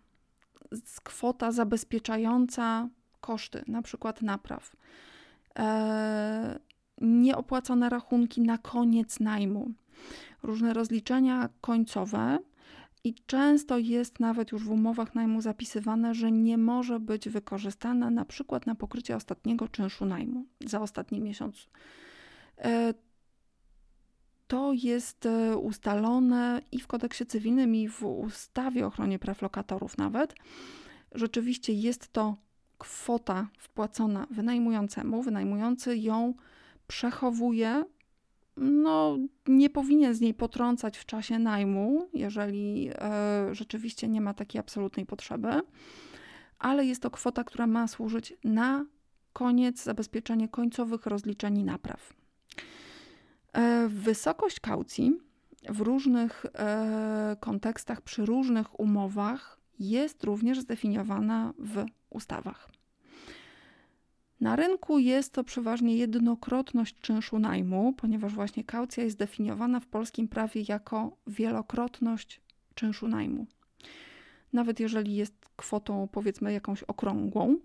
kwota 1.02 1.52
zabezpieczająca 1.52 2.88
koszty, 3.20 3.64
na 3.66 3.82
przykład 3.82 4.22
napraw, 4.22 4.76
e, 5.58 6.58
nieopłacone 7.00 7.88
rachunki 7.88 8.40
na 8.40 8.58
koniec 8.58 9.20
najmu, 9.20 9.70
różne 10.42 10.74
rozliczenia 10.74 11.48
końcowe. 11.60 12.38
I 13.04 13.14
często 13.26 13.78
jest 13.78 14.20
nawet 14.20 14.52
już 14.52 14.64
w 14.64 14.70
umowach 14.70 15.14
najmu 15.14 15.40
zapisywane, 15.40 16.14
że 16.14 16.32
nie 16.32 16.58
może 16.58 17.00
być 17.00 17.28
wykorzystana 17.28 18.10
na 18.10 18.24
przykład 18.24 18.66
na 18.66 18.74
pokrycie 18.74 19.16
ostatniego 19.16 19.68
czynszu 19.68 20.06
najmu 20.06 20.44
za 20.66 20.80
ostatni 20.80 21.20
miesiąc. 21.20 21.68
To 24.50 24.72
jest 24.72 25.26
e, 25.26 25.56
ustalone 25.56 26.60
i 26.72 26.80
w 26.80 26.86
kodeksie 26.86 27.26
cywilnym, 27.26 27.74
i 27.74 27.88
w 27.88 28.04
ustawie 28.04 28.84
o 28.84 28.88
ochronie 28.88 29.18
praw 29.18 29.42
lokatorów 29.42 29.98
nawet. 29.98 30.34
Rzeczywiście 31.12 31.72
jest 31.72 32.12
to 32.12 32.36
kwota 32.78 33.48
wpłacona 33.58 34.26
wynajmującemu. 34.30 35.22
Wynajmujący 35.22 35.96
ją 35.96 36.34
przechowuje. 36.86 37.84
No, 38.56 39.18
nie 39.46 39.70
powinien 39.70 40.14
z 40.14 40.20
niej 40.20 40.34
potrącać 40.34 40.98
w 40.98 41.06
czasie 41.06 41.38
najmu, 41.38 42.08
jeżeli 42.14 42.90
e, 42.94 43.54
rzeczywiście 43.54 44.08
nie 44.08 44.20
ma 44.20 44.34
takiej 44.34 44.58
absolutnej 44.58 45.06
potrzeby, 45.06 45.60
ale 46.58 46.86
jest 46.86 47.02
to 47.02 47.10
kwota, 47.10 47.44
która 47.44 47.66
ma 47.66 47.88
służyć 47.88 48.34
na 48.44 48.86
koniec 49.32 49.82
zabezpieczenie 49.82 50.48
końcowych 50.48 51.06
rozliczeń 51.06 51.58
i 51.58 51.64
napraw. 51.64 52.19
Wysokość 54.00 54.60
kaucji 54.60 55.20
w 55.68 55.80
różnych 55.80 56.46
e, 56.46 57.36
kontekstach, 57.40 58.00
przy 58.02 58.26
różnych 58.26 58.80
umowach 58.80 59.60
jest 59.78 60.24
również 60.24 60.60
zdefiniowana 60.60 61.52
w 61.58 61.84
ustawach. 62.10 62.70
Na 64.40 64.56
rynku 64.56 64.98
jest 64.98 65.32
to 65.32 65.44
przeważnie 65.44 65.96
jednokrotność 65.96 67.00
czynszu 67.00 67.38
najmu, 67.38 67.92
ponieważ 67.92 68.34
właśnie 68.34 68.64
kaucja 68.64 69.04
jest 69.04 69.18
definiowana 69.18 69.80
w 69.80 69.86
polskim 69.86 70.28
prawie 70.28 70.64
jako 70.68 71.16
wielokrotność 71.26 72.40
czynszu 72.74 73.08
najmu. 73.08 73.46
Nawet 74.52 74.80
jeżeli 74.80 75.16
jest 75.16 75.34
kwotą 75.56 76.08
powiedzmy 76.12 76.52
jakąś 76.52 76.82
okrągłą, 76.82 77.56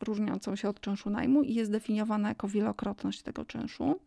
różniącą 0.00 0.56
się 0.56 0.68
od 0.68 0.80
czynszu 0.80 1.10
najmu 1.10 1.42
i 1.42 1.54
jest 1.54 1.70
definiowana 1.70 2.28
jako 2.28 2.48
wielokrotność 2.48 3.22
tego 3.22 3.44
czynszu. 3.44 4.00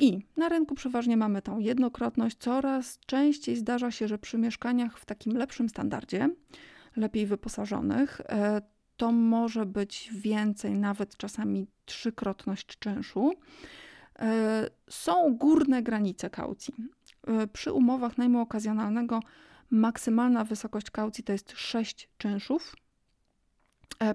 I 0.00 0.26
na 0.36 0.48
rynku 0.48 0.74
przeważnie 0.74 1.16
mamy 1.16 1.42
tą 1.42 1.58
jednokrotność. 1.58 2.36
Coraz 2.36 2.98
częściej 3.06 3.56
zdarza 3.56 3.90
się, 3.90 4.08
że 4.08 4.18
przy 4.18 4.38
mieszkaniach 4.38 4.98
w 4.98 5.04
takim 5.04 5.36
lepszym 5.36 5.68
standardzie, 5.68 6.28
lepiej 6.96 7.26
wyposażonych, 7.26 8.20
e, 8.20 8.62
to 8.96 9.12
może 9.12 9.66
być 9.66 10.10
więcej, 10.12 10.74
nawet 10.74 11.16
czasami 11.16 11.66
trzykrotność 11.84 12.78
czynszu. 12.78 13.32
E, 14.18 14.70
są 14.90 15.36
górne 15.36 15.82
granice 15.82 16.30
kaucji. 16.30 16.74
E, 17.26 17.46
przy 17.46 17.72
umowach 17.72 18.18
najmu 18.18 18.40
okazjonalnego 18.40 19.20
maksymalna 19.70 20.44
wysokość 20.44 20.90
kaucji 20.90 21.24
to 21.24 21.32
jest 21.32 21.52
6 21.56 22.08
czynszów. 22.18 22.76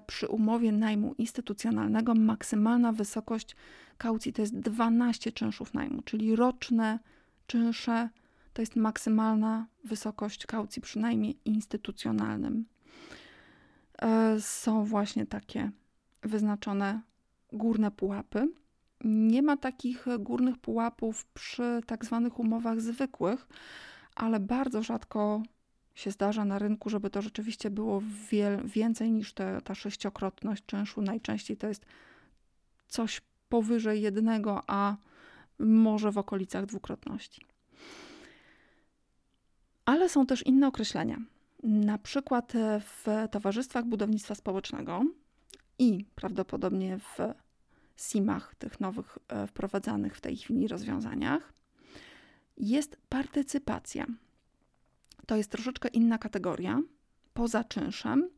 Przy 0.08 0.28
umowie 0.28 0.72
najmu 0.72 1.14
instytucjonalnego 1.18 2.16
maksymalna 2.16 2.92
wysokość 2.92 3.56
kaucji 3.98 4.34
to 4.34 4.42
jest 4.42 4.60
12 4.60 5.32
czynszów 5.32 5.74
najmu, 5.74 6.02
czyli 6.02 6.36
roczne 6.36 7.00
czynsze 7.48 8.10
to 8.54 8.62
jest 8.62 8.76
maksymalna 8.76 9.68
wysokość 9.84 10.46
kaucji 10.46 10.82
przy 10.82 11.00
najmie 11.00 11.32
instytucjonalnym. 11.32 12.66
E, 14.02 14.42
są 14.42 14.86
właśnie 14.86 15.26
takie 15.26 15.72
wyznaczone 16.22 17.02
górne 17.54 17.92
pułapy. 17.92 18.48
Nie 19.04 19.42
ma 19.42 19.58
takich 19.58 20.06
górnych 20.20 20.58
pułapów 20.58 21.26
przy 21.26 21.82
tak 21.86 22.06
zwanych 22.06 22.40
umowach 22.40 22.82
zwykłych, 22.82 23.48
ale 24.16 24.40
bardzo 24.40 24.84
rzadko 24.84 25.44
się 25.96 26.12
zdarza 26.12 26.46
na 26.46 26.60
rynku, 26.60 26.90
żeby 26.90 27.10
to 27.10 27.22
rzeczywiście 27.22 27.70
było 27.70 28.02
więcej 28.64 29.12
niż 29.12 29.34
te, 29.34 29.62
ta 29.62 29.76
sześciokrotność 29.76 30.64
czynszu. 30.66 31.02
Najczęściej 31.02 31.58
to 31.58 31.68
jest 31.68 31.86
coś 32.88 33.22
powyżej 33.50 34.02
jednego, 34.02 34.64
a 34.68 34.96
może 35.60 36.12
w 36.12 36.18
okolicach 36.18 36.66
dwukrotności. 36.66 37.46
Ale 39.86 40.10
są 40.10 40.26
też 40.26 40.46
inne 40.46 40.68
określenia. 40.68 41.18
Na 41.64 41.98
przykład 41.98 42.54
w 42.80 43.28
towarzystwach 43.32 43.86
budownictwa 43.86 44.36
społecznego 44.36 45.06
i 45.80 46.06
prawdopodobnie 46.16 47.00
w 47.00 47.18
SIM-ach, 47.98 48.56
tych 48.56 48.80
nowych 48.80 49.18
e, 49.28 49.48
wprowadzanych 49.48 50.18
w 50.18 50.22
tej 50.22 50.38
chwili 50.38 50.68
rozwiązaniach, 50.68 51.54
jest 52.58 52.98
partycypacja. 53.10 54.06
To 55.26 55.36
jest 55.36 55.52
troszeczkę 55.52 55.90
inna 55.90 56.18
kategoria, 56.18 56.80
poza 57.34 57.64
czynszem, 57.64 58.30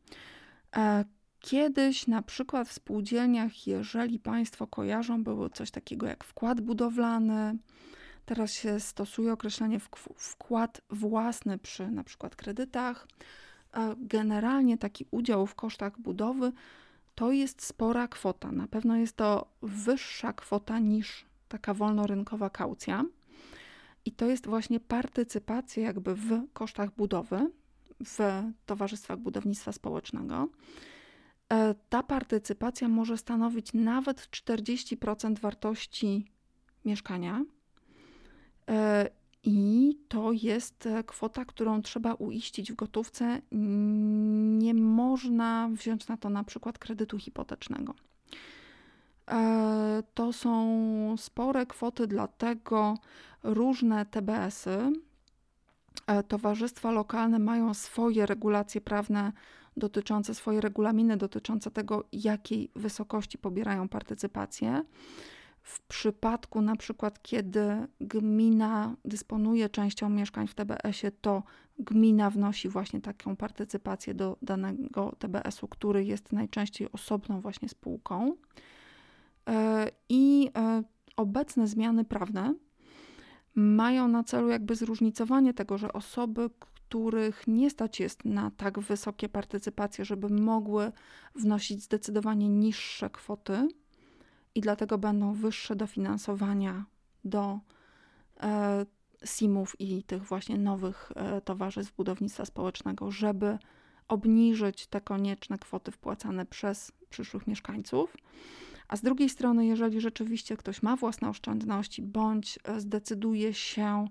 e, 0.76 1.04
Kiedyś 1.40 2.06
na 2.06 2.22
przykład 2.22 2.68
w 2.68 2.72
spółdzielniach, 2.72 3.66
jeżeli 3.66 4.18
Państwo 4.18 4.66
kojarzą, 4.66 5.24
było 5.24 5.50
coś 5.50 5.70
takiego 5.70 6.06
jak 6.06 6.24
wkład 6.24 6.60
budowlany. 6.60 7.58
Teraz 8.26 8.52
się 8.52 8.80
stosuje 8.80 9.32
określenie 9.32 9.80
wkład 10.16 10.80
własny 10.90 11.58
przy 11.58 11.90
na 11.90 12.04
przykład 12.04 12.36
kredytach. 12.36 13.08
Generalnie 13.96 14.78
taki 14.78 15.06
udział 15.10 15.46
w 15.46 15.54
kosztach 15.54 16.00
budowy 16.00 16.52
to 17.14 17.32
jest 17.32 17.64
spora 17.64 18.08
kwota. 18.08 18.52
Na 18.52 18.66
pewno 18.66 18.96
jest 18.96 19.16
to 19.16 19.46
wyższa 19.62 20.32
kwota 20.32 20.78
niż 20.78 21.24
taka 21.48 21.74
wolnorynkowa 21.74 22.50
kaucja. 22.50 23.04
I 24.08 24.12
to 24.12 24.26
jest 24.26 24.46
właśnie 24.46 24.80
partycypacja 24.80 25.82
jakby 25.82 26.14
w 26.14 26.52
kosztach 26.52 26.94
budowy 26.94 27.50
w 28.04 28.18
towarzystwach 28.66 29.18
budownictwa 29.18 29.72
społecznego. 29.72 30.48
E, 31.52 31.74
ta 31.88 32.02
partycypacja 32.02 32.88
może 32.88 33.18
stanowić 33.18 33.72
nawet 33.74 34.20
40% 34.20 35.38
wartości 35.38 36.26
mieszkania. 36.84 37.44
E, 38.70 39.08
I 39.44 39.98
to 40.08 40.32
jest 40.32 40.86
e, 40.86 41.04
kwota, 41.04 41.44
którą 41.44 41.82
trzeba 41.82 42.14
uiścić 42.14 42.72
w 42.72 42.76
gotówce. 42.76 43.42
Nie 44.58 44.74
można 44.74 45.68
wziąć 45.72 46.08
na 46.08 46.16
to 46.16 46.30
na 46.30 46.44
przykład 46.44 46.78
kredytu 46.78 47.18
hipotecznego. 47.18 47.94
To 50.14 50.32
są 50.32 51.14
spore 51.18 51.66
kwoty, 51.66 52.06
dlatego 52.06 52.94
różne 53.42 54.06
TBS-y, 54.06 54.92
towarzystwa 56.28 56.90
lokalne 56.90 57.38
mają 57.38 57.74
swoje 57.74 58.26
regulacje 58.26 58.80
prawne 58.80 59.32
dotyczące 59.76 60.34
swoje 60.34 60.60
regulaminy 60.60 61.16
dotyczące 61.16 61.70
tego, 61.70 62.04
jakiej 62.12 62.70
wysokości 62.76 63.38
pobierają 63.38 63.88
partycypację. 63.88 64.84
W 65.62 65.80
przypadku 65.80 66.60
na 66.60 66.76
przykład, 66.76 67.22
kiedy 67.22 67.86
gmina 68.00 68.96
dysponuje 69.04 69.68
częścią 69.68 70.10
mieszkań 70.10 70.46
w 70.46 70.54
TBS-ie, 70.54 71.10
to 71.20 71.42
gmina 71.78 72.30
wnosi 72.30 72.68
właśnie 72.68 73.00
taką 73.00 73.36
partycypację 73.36 74.14
do 74.14 74.36
danego 74.42 75.16
TBS-u, 75.18 75.68
który 75.68 76.04
jest 76.04 76.32
najczęściej 76.32 76.92
osobną 76.92 77.40
właśnie 77.40 77.68
spółką. 77.68 78.36
E, 79.48 79.90
I 80.08 80.50
e, 80.56 80.82
obecne 81.16 81.68
zmiany 81.68 82.04
prawne 82.04 82.54
mają 83.54 84.08
na 84.08 84.24
celu 84.24 84.48
jakby 84.48 84.76
zróżnicowanie 84.76 85.54
tego, 85.54 85.78
że 85.78 85.92
osoby, 85.92 86.50
których 86.60 87.46
nie 87.46 87.70
stać 87.70 88.00
jest 88.00 88.24
na 88.24 88.50
tak 88.50 88.78
wysokie 88.78 89.28
partycypacje, 89.28 90.04
żeby 90.04 90.28
mogły 90.28 90.92
wnosić 91.34 91.82
zdecydowanie 91.82 92.48
niższe 92.48 93.10
kwoty 93.10 93.68
i 94.54 94.60
dlatego 94.60 94.98
będą 94.98 95.32
wyższe 95.32 95.76
dofinansowania 95.76 96.84
do 97.24 97.58
e, 98.40 98.86
SIM-ów 99.24 99.80
i 99.80 100.02
tych 100.02 100.22
właśnie 100.22 100.58
nowych 100.58 101.12
e, 101.14 101.40
towarzystw 101.40 101.96
budownictwa 101.96 102.44
społecznego, 102.44 103.10
żeby 103.10 103.58
obniżyć 104.08 104.86
te 104.86 105.00
konieczne 105.00 105.58
kwoty 105.58 105.90
wpłacane 105.90 106.46
przez 106.46 106.92
przyszłych 107.10 107.46
mieszkańców. 107.46 108.16
A 108.88 108.96
z 108.96 109.00
drugiej 109.00 109.28
strony, 109.28 109.66
jeżeli 109.66 110.00
rzeczywiście 110.00 110.56
ktoś 110.56 110.82
ma 110.82 110.96
własne 110.96 111.28
oszczędności 111.28 112.02
bądź 112.02 112.58
e, 112.64 112.80
zdecyduje 112.80 113.54
się 113.54 114.08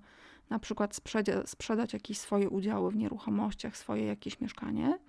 na 0.50 0.60
przykład 0.60 1.02
sprzedać 1.46 1.94
jakieś 1.94 2.18
swoje 2.18 2.50
udziały 2.50 2.92
w 2.92 2.96
nieruchomościach, 2.96 3.78
swoje 3.78 4.06
jakieś 4.06 4.42
mieszkanie, 4.42 5.00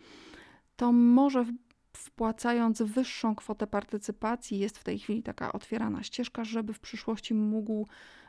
to 0.77 0.93
może 0.93 1.45
wpłacając 1.93 2.83
wyższą 2.83 3.35
kwotę 3.35 3.67
partycypacji, 3.67 4.59
jest 4.59 4.79
w 4.79 4.85
tej 4.85 4.99
chwili 4.99 5.23
taka 5.23 5.53
otwierana 5.53 6.03
ścieżka, 6.03 6.45
żeby 6.45 6.73
w 6.73 6.81
przyszłości 6.81 7.35
mógł 7.35 7.87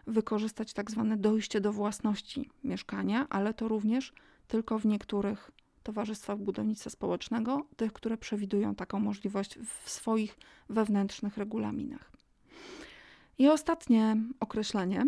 wykorzystać 0.08 0.74
tak 0.74 0.92
zwane 0.92 1.18
dojście 1.18 1.62
do 1.62 1.74
własności 1.74 2.50
mieszkania, 2.64 3.28
ale 3.30 3.54
to 3.54 3.68
również 3.68 4.14
tylko 4.48 4.80
w 4.80 4.86
niektórych 4.86 5.52
towarzystwach 5.84 6.38
budownictwa 6.38 6.90
społecznego, 6.90 7.66
tych, 7.76 7.94
które 7.94 8.18
przewidują 8.18 8.76
taką 8.76 9.00
możliwość 9.00 9.60
w 9.60 9.90
swoich 9.90 10.38
wewnętrznych 10.70 11.38
regulaminach. 11.38 12.12
I 13.38 13.48
ostatnie 13.48 14.18
określenie 14.40 15.06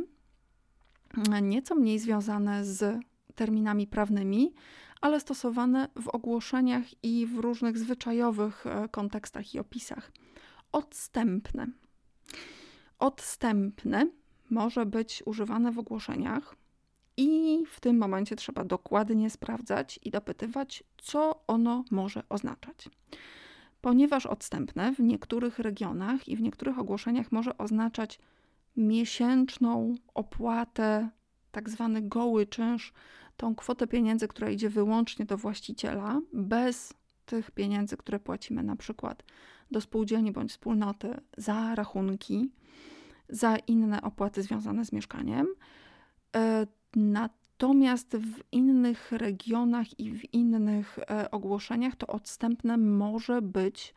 nieco 1.42 1.76
mniej 1.76 2.00
związane 2.00 2.66
z 2.66 3.00
terminami 3.36 3.88
prawnymi, 3.88 4.54
ale 5.02 5.20
stosowane 5.20 5.88
w 5.96 6.08
ogłoszeniach 6.08 6.84
i 7.04 7.28
w 7.28 7.38
różnych 7.40 7.78
zwyczajowych 7.78 8.68
e, 8.68 8.90
kontekstach 8.90 9.54
i 9.56 9.60
opisach. 9.60 10.12
Odstępne. 10.72 11.68
Odstępne 13.00 14.08
może 14.50 14.86
być 14.86 15.24
używane 15.26 15.72
w 15.72 15.80
ogłoszeniach 15.80 16.56
i 17.18 17.64
w 17.68 17.80
tym 17.80 17.98
momencie 17.98 18.36
trzeba 18.36 18.64
dokładnie 18.66 19.30
sprawdzać 19.30 20.00
i 20.04 20.12
dopytywać, 20.12 20.84
co 20.98 21.44
ono 21.48 21.84
może 21.92 22.24
oznaczać. 22.30 22.90
Ponieważ 23.82 24.26
odstępne 24.26 24.94
w 24.94 25.00
niektórych 25.00 25.60
regionach 25.60 26.28
i 26.28 26.36
w 26.36 26.42
niektórych 26.42 26.80
ogłoszeniach 26.80 27.32
może 27.32 27.58
oznaczać 27.58 28.20
miesięczną 28.78 29.96
opłatę, 30.14 31.10
tak 31.52 31.70
zwany 31.70 32.02
goły 32.02 32.46
czynsz, 32.46 32.94
tą 33.38 33.56
kwotę 33.56 33.88
pieniędzy, 33.88 34.28
która 34.28 34.50
idzie 34.50 34.70
wyłącznie 34.70 35.26
do 35.26 35.38
właściciela, 35.38 36.22
bez 36.34 36.94
tych 37.26 37.52
pieniędzy, 37.52 37.98
które 37.98 38.20
płacimy 38.20 38.64
na 38.64 38.76
przykład 38.76 39.24
do 39.72 39.82
spółdzielni 39.82 40.32
bądź 40.32 40.52
wspólnoty 40.52 41.16
za 41.38 41.76
rachunki, 41.76 42.52
za 43.30 43.58
inne 43.58 44.02
opłaty 44.02 44.44
związane 44.44 44.86
z 44.86 44.92
mieszkaniem. 44.92 45.48
Natomiast 46.96 48.18
w 48.18 48.42
innych 48.52 49.12
regionach 49.12 50.00
i 50.00 50.12
w 50.12 50.34
innych 50.34 51.00
e, 51.00 51.32
ogłoszeniach 51.32 51.96
to 51.96 52.08
odstępne 52.08 52.78
może 52.78 53.42
być 53.42 53.94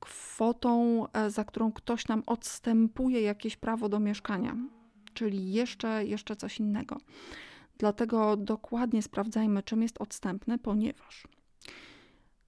kwotą, 0.00 1.04
e, 1.12 1.30
za 1.30 1.44
którą 1.44 1.72
ktoś 1.72 2.08
nam 2.08 2.22
odstępuje 2.26 3.20
jakieś 3.20 3.56
prawo 3.56 3.88
do 3.88 4.00
mieszkania, 4.00 4.56
czyli 5.14 5.52
jeszcze, 5.52 6.06
jeszcze 6.06 6.36
coś 6.36 6.60
innego. 6.60 6.98
Dlatego 7.78 8.36
dokładnie 8.36 9.02
sprawdzajmy, 9.02 9.62
czym 9.62 9.82
jest 9.82 10.00
odstępny, 10.00 10.58
ponieważ 10.58 11.26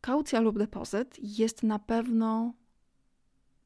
Kaucja 0.03 0.41
lub 0.41 0.59
depozyt 0.59 1.17
jest 1.23 1.63
na 1.63 1.79
pewno 1.79 2.53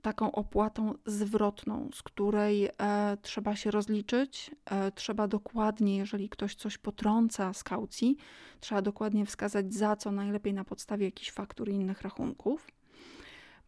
taką 0.06 0.32
opłatą 0.32 0.94
zwrotną, 1.06 1.90
z 1.94 2.02
której 2.02 2.68
e, 2.78 3.16
trzeba 3.22 3.56
się 3.56 3.70
rozliczyć. 3.70 4.50
E, 4.64 4.92
trzeba 4.92 5.28
dokładnie, 5.28 5.96
jeżeli 5.96 6.28
ktoś 6.28 6.54
coś 6.54 6.78
potrąca 6.78 7.52
z 7.52 7.64
kaucji, 7.64 8.16
trzeba 8.60 8.82
dokładnie 8.82 9.26
wskazać 9.26 9.74
za 9.74 9.96
co, 9.96 10.12
najlepiej 10.12 10.54
na 10.54 10.64
podstawie 10.64 11.04
jakichś 11.04 11.30
faktur 11.30 11.68
i 11.68 11.72
innych 11.72 12.02
rachunków. 12.02 12.66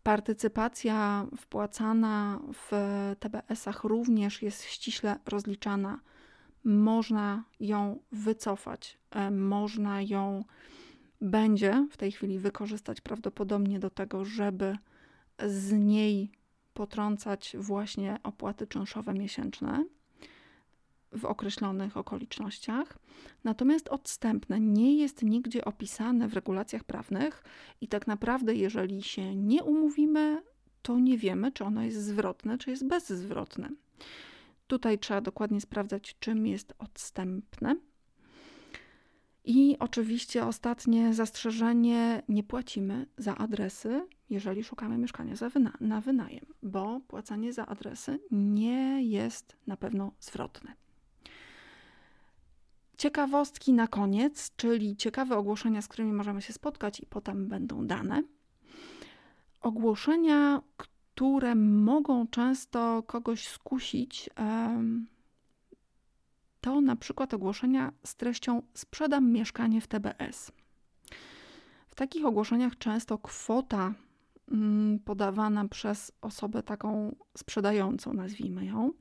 Partycypacja 0.03 1.27
wpłacana 1.37 2.41
w 2.55 2.71
TBS-ach 3.21 3.85
również 3.85 4.43
jest 4.43 4.65
ściśle 4.65 5.19
rozliczana. 5.27 6.01
Można 6.65 7.45
ją 7.61 7.99
wycofać, 8.13 8.99
e, 9.11 9.31
można 9.31 10.03
ją 10.03 10.45
będzie 11.21 11.87
w 11.91 11.97
tej 11.97 12.13
chwili 12.13 12.39
wykorzystać 12.39 13.01
prawdopodobnie 13.01 13.79
do 13.79 13.91
tego, 13.91 14.25
żeby 14.25 14.79
z 15.47 15.73
niej 15.73 16.31
potrącać 16.75 17.57
właśnie 17.59 18.19
opłaty 18.23 18.67
czynszowe 18.67 19.15
miesięczne 19.15 19.85
w 21.13 21.25
określonych 21.25 21.97
okolicznościach. 21.97 22.99
Natomiast 23.45 23.89
odstępne 23.89 24.61
nie 24.61 24.97
jest 24.97 25.23
nigdzie 25.23 25.65
opisane 25.65 26.29
w 26.29 26.35
regulacjach 26.35 26.85
prawnych 26.85 27.45
i 27.81 27.89
tak 27.89 28.07
naprawdę, 28.07 28.55
jeżeli 28.55 29.03
się 29.03 29.37
nie 29.37 29.65
umówimy, 29.65 30.43
to 30.83 30.99
nie 30.99 31.19
wiemy, 31.19 31.53
czy 31.53 31.65
ono 31.65 31.83
jest 31.83 32.03
zwrotne, 32.03 32.59
czy 32.59 32.71
jest 32.71 32.87
bezzwrotne. 32.87 33.69
Tutaj 34.67 34.99
trzeba 34.99 35.21
dokładnie 35.21 35.61
sprawdzać, 35.61 36.17
czym 36.21 36.47
jest 36.47 36.75
odstępne. 36.79 37.77
I 39.45 39.77
oczywiście 39.79 40.47
ostatnie 40.47 41.15
zastrzeżenie: 41.15 42.23
nie 42.29 42.43
płacimy 42.43 43.07
za 43.19 43.35
adresy, 43.35 44.07
jeżeli 44.31 44.65
szukamy 44.65 44.99
mieszkania 44.99 45.35
wyna 45.35 45.73
na 45.81 46.01
wynajem, 46.01 46.47
bo 46.63 47.01
płacenie 47.09 47.53
za 47.53 47.67
adresy 47.67 48.21
nie 48.31 49.03
jest 49.05 49.57
na 49.67 49.77
pewno 49.77 50.13
zwrotne. 50.21 50.73
Ciekawostki 52.99 53.73
na 53.73 53.87
koniec, 53.87 54.57
czyli 54.57 54.97
ciekawe 54.97 55.37
ogłoszenia, 55.37 55.83
z 55.83 55.89
którymi 55.89 56.13
możemy 56.13 56.43
się 56.43 56.53
spotkać, 56.53 57.01
i 57.01 57.07
potem 57.07 57.49
będą 57.49 57.87
dane. 57.87 58.23
Ogłoszenia, 59.61 60.63
które 60.77 61.55
mogą 61.55 62.27
często 62.27 63.03
kogoś 63.03 63.49
skusić, 63.49 64.31
to 66.61 66.81
na 66.81 66.97
przykład 66.97 67.35
ogłoszenia 67.35 67.93
z 68.05 68.17
treścią 68.17 68.63
sprzedam 68.75 69.33
mieszkanie 69.33 69.81
w 69.81 69.87
TBS. 69.87 70.53
W 71.89 71.95
takich 71.95 72.27
ogłoszeniach 72.27 72.79
często 72.79 73.19
kwota 73.19 73.95
podawana 75.05 75.69
przez 75.69 76.13
osobę 76.21 76.63
taką 76.63 77.17
sprzedającą, 77.37 78.13
nazwijmy 78.13 78.67
ją, 78.67 78.93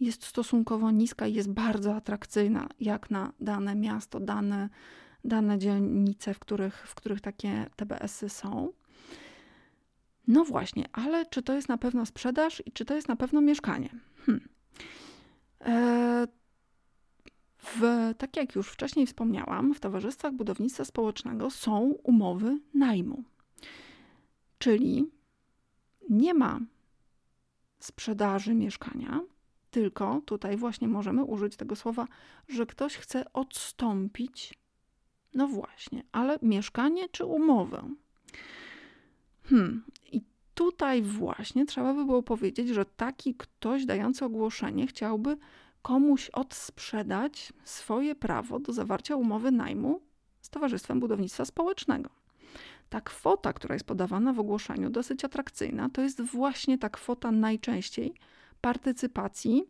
jest 0.00 0.24
stosunkowo 0.24 0.90
niska 0.90 1.26
i 1.26 1.34
jest 1.34 1.52
bardzo 1.52 1.94
atrakcyjna, 1.94 2.68
jak 2.80 3.10
na 3.10 3.32
dane 3.40 3.74
miasto, 3.74 4.20
dane, 4.20 4.68
dane 5.24 5.58
dzielnice, 5.58 6.34
w 6.34 6.38
których, 6.38 6.88
w 6.88 6.94
których 6.94 7.20
takie 7.20 7.66
TBS-y 7.76 8.28
są. 8.28 8.72
No 10.26 10.44
właśnie, 10.44 10.84
ale 10.92 11.26
czy 11.26 11.42
to 11.42 11.52
jest 11.52 11.68
na 11.68 11.78
pewno 11.78 12.06
sprzedaż 12.06 12.62
i 12.66 12.72
czy 12.72 12.84
to 12.84 12.94
jest 12.94 13.08
na 13.08 13.16
pewno 13.16 13.40
mieszkanie? 13.40 13.90
Hmm. 14.26 14.48
W, 17.58 18.12
tak 18.18 18.36
jak 18.36 18.54
już 18.54 18.68
wcześniej 18.68 19.06
wspomniałam, 19.06 19.74
w 19.74 19.80
towarzystwach 19.80 20.32
budownictwa 20.32 20.84
społecznego 20.84 21.50
są 21.50 21.80
umowy 21.80 22.58
najmu. 22.74 23.24
Czyli 24.58 25.10
nie 26.10 26.34
ma 26.34 26.60
sprzedaży 27.78 28.54
mieszkania, 28.54 29.20
tylko 29.70 30.20
tutaj 30.24 30.56
właśnie 30.56 30.88
możemy 30.88 31.24
użyć 31.24 31.56
tego 31.56 31.76
słowa, 31.76 32.06
że 32.48 32.66
ktoś 32.66 32.96
chce 32.96 33.32
odstąpić. 33.32 34.54
No 35.34 35.48
właśnie, 35.48 36.02
ale 36.12 36.38
mieszkanie 36.42 37.08
czy 37.08 37.24
umowę? 37.24 37.94
Hmm, 39.44 39.84
i 40.12 40.22
tutaj 40.54 41.02
właśnie 41.02 41.66
trzeba 41.66 41.94
by 41.94 42.04
było 42.04 42.22
powiedzieć, 42.22 42.68
że 42.68 42.84
taki 42.84 43.34
ktoś 43.34 43.86
dający 43.86 44.24
ogłoszenie 44.24 44.86
chciałby 44.86 45.36
komuś 45.82 46.30
odsprzedać 46.30 47.52
swoje 47.64 48.14
prawo 48.14 48.60
do 48.60 48.72
zawarcia 48.72 49.16
umowy 49.16 49.50
najmu 49.50 50.00
z 50.40 50.50
Towarzystwem 50.50 51.00
Budownictwa 51.00 51.44
Społecznego. 51.44 52.10
Ta 52.88 53.00
kwota, 53.00 53.52
która 53.52 53.74
jest 53.74 53.86
podawana 53.86 54.32
w 54.32 54.40
ogłoszeniu, 54.40 54.90
dosyć 54.90 55.24
atrakcyjna, 55.24 55.88
to 55.88 56.02
jest 56.02 56.22
właśnie 56.22 56.78
ta 56.78 56.88
kwota 56.88 57.32
najczęściej 57.32 58.14
partycypacji, 58.60 59.64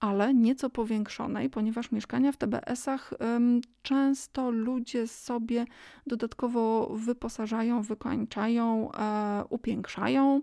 ale 0.00 0.34
nieco 0.34 0.70
powiększonej, 0.70 1.50
ponieważ 1.50 1.92
mieszkania 1.92 2.32
w 2.32 2.36
TBS-ach 2.36 3.12
ym, 3.36 3.60
często 3.82 4.50
ludzie 4.50 5.06
sobie 5.06 5.64
dodatkowo 6.06 6.94
wyposażają, 6.94 7.82
wykończają, 7.82 8.92
e, 8.92 9.44
upiększają. 9.48 10.42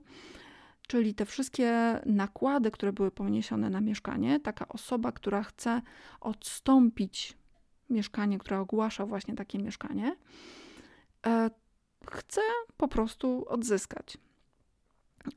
Czyli 0.88 1.13
te 1.13 1.25
wszystkie 1.25 1.99
nakłady, 2.05 2.71
które 2.71 2.93
były 2.93 3.12
poniesione 3.12 3.69
na 3.69 3.81
mieszkanie, 3.81 4.39
taka 4.39 4.67
osoba, 4.67 5.12
która 5.12 5.43
chce 5.43 5.81
odstąpić 6.21 7.38
mieszkanie, 7.89 8.38
która 8.38 8.59
ogłasza 8.59 9.05
właśnie 9.05 9.35
takie 9.35 9.59
mieszkanie, 9.59 10.15
e, 11.27 11.49
chce 12.12 12.41
po 12.78 12.88
prostu 12.88 13.45
odzyskać. 13.48 14.17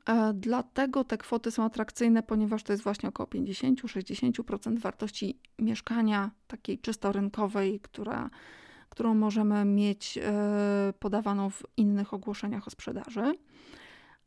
E, 0.09 0.33
dlatego 0.33 1.03
te 1.03 1.17
kwoty 1.17 1.51
są 1.51 1.63
atrakcyjne, 1.63 2.23
ponieważ 2.23 2.63
to 2.63 2.73
jest 2.73 2.83
właśnie 2.83 3.09
około 3.09 3.27
50-60% 3.27 4.79
wartości 4.79 5.39
mieszkania, 5.59 6.31
takiej 6.47 6.79
czysto 6.79 7.11
rynkowej, 7.11 7.79
która, 7.79 8.29
którą 8.89 9.15
możemy 9.15 9.65
mieć 9.65 10.17
e, 10.17 10.93
podawaną 10.99 11.49
w 11.49 11.63
innych 11.77 12.13
ogłoszeniach 12.13 12.67
o 12.67 12.69
sprzedaży 12.69 13.33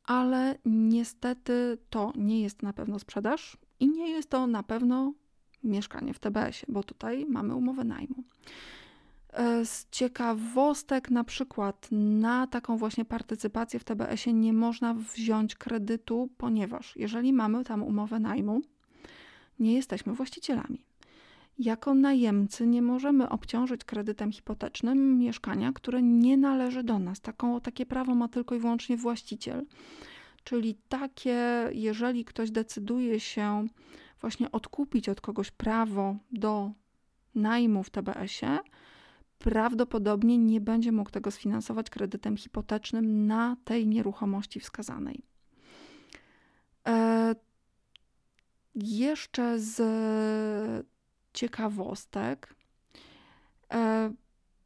ale 0.07 0.59
niestety 0.65 1.79
to 1.91 2.13
nie 2.17 2.43
jest 2.43 2.63
na 2.63 2.73
pewno 2.73 2.99
sprzedaż 2.99 3.57
i 3.81 3.89
nie 3.89 4.11
jest 4.11 4.31
to 4.31 4.47
na 4.47 4.63
pewno 4.63 5.13
mieszkanie 5.65 6.15
w 6.15 6.19
TBS-ie, 6.19 6.73
bo 6.75 6.83
tutaj 6.83 7.27
mamy 7.27 7.55
umowę 7.55 7.85
najmu. 7.85 8.25
E, 9.37 9.64
z 9.64 9.87
ciekawostek, 9.90 11.11
na 11.11 11.25
przykład 11.25 11.88
na 11.92 12.46
taką 12.46 12.77
właśnie 12.77 13.05
partycypację 13.05 13.81
w 13.81 13.85
TBS-ie 13.85 14.35
nie 14.35 14.53
można 14.53 14.94
wziąć 14.94 15.55
kredytu, 15.55 16.29
ponieważ 16.37 16.96
jeżeli 16.96 17.33
mamy 17.33 17.64
tam 17.64 17.83
umowę 17.83 18.20
najmu, 18.20 18.62
nie 19.59 19.75
jesteśmy 19.75 20.12
właścicielami. 20.12 20.85
Jako 21.59 21.94
najemcy 21.94 22.66
nie 22.66 22.83
możemy 22.83 23.29
obciążyć 23.29 23.85
kredytem 23.85 24.33
hipotecznym 24.33 25.18
mieszkania, 25.18 25.72
które 25.72 26.03
nie 26.03 26.37
należy 26.37 26.83
do 26.83 26.99
nas. 26.99 27.20
Taką, 27.20 27.61
takie 27.61 27.87
prawo 27.87 28.14
ma 28.14 28.29
tylko 28.29 28.55
i 28.55 28.59
wyłącznie 28.59 28.96
właściciel. 28.96 29.66
Czyli 30.44 30.79
takie, 30.88 31.68
jeżeli 31.72 32.25
ktoś 32.25 32.51
decyduje 32.51 33.20
się 33.20 33.66
właśnie 34.20 34.53
odkupić 34.53 35.09
od 35.09 35.20
kogoś 35.20 35.51
prawo 35.51 36.16
do 36.33 36.70
najmu 37.35 37.83
w 37.83 37.90
TBS-ie, 37.90 38.59
prawdopodobnie 39.38 40.38
nie 40.38 40.61
będzie 40.61 40.92
mógł 40.92 41.11
tego 41.11 41.31
sfinansować 41.31 41.90
kredytem 41.90 42.37
hipotecznym 42.37 43.27
na 43.27 43.57
tej 43.64 43.87
nieruchomości 43.87 44.61
wskazanej. 44.61 45.22
E, 46.88 47.35
jeszcze 48.75 49.59
z 49.59 49.77
ciekawostek. 51.33 52.55
E, 53.72 54.12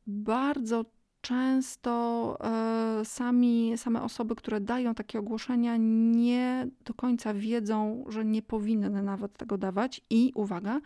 bardzo 0.07 0.85
często 1.21 2.37
e, 2.41 3.05
sami, 3.05 3.73
same 3.77 4.03
osoby, 4.03 4.35
które 4.37 4.61
dają 4.61 4.95
takie 4.95 5.19
ogłoszenia, 5.19 5.77
nie 5.79 6.69
do 6.85 6.95
końca 6.95 7.35
wiedzą, 7.35 8.05
że 8.09 8.25
nie 8.25 8.43
powinny 8.43 9.03
nawet 9.03 9.37
tego 9.37 9.59
dawać. 9.59 10.01
I 10.11 10.33
uwaga, 10.35 10.81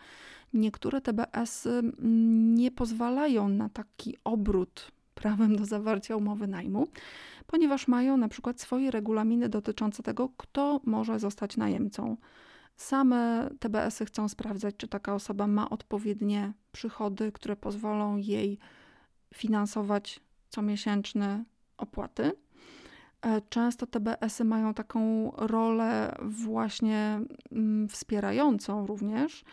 niektóre 0.53 1.01
TBS 1.01 1.67
nie 2.53 2.71
pozwalają 2.71 3.49
na 3.49 3.69
taki 3.69 4.17
obrót 4.23 4.91
prawem 5.15 5.55
do 5.55 5.65
zawarcia 5.65 6.15
umowy 6.15 6.47
najmu, 6.47 6.87
ponieważ 7.47 7.87
mają 7.87 8.17
na 8.17 8.27
przykład 8.27 8.61
swoje 8.61 8.91
regulaminy 8.91 9.49
dotyczące 9.49 10.03
tego, 10.03 10.29
kto 10.37 10.81
może 10.83 11.19
zostać 11.19 11.57
najemcą. 11.57 12.17
Same 12.77 13.49
TBS-y 13.59 14.05
chcą 14.05 14.29
sprawdzać, 14.29 14.75
czy 14.77 14.87
taka 14.87 15.15
osoba 15.15 15.47
ma 15.47 15.69
odpowiednie 15.69 16.53
przychody, 16.71 17.31
które 17.31 17.55
pozwolą 17.55 18.17
jej 18.17 18.59
finansować 19.33 20.24
comiesięczne 20.55 21.43
opłaty. 21.77 22.31
E, 23.21 23.41
często 23.49 23.87
TBS-y 23.87 24.45
mają 24.45 24.73
taką 24.73 25.31
rolę 25.31 26.15
właśnie 26.21 27.19
mm, 27.51 27.87
wspierającą 27.87 28.87
również. 28.87 29.43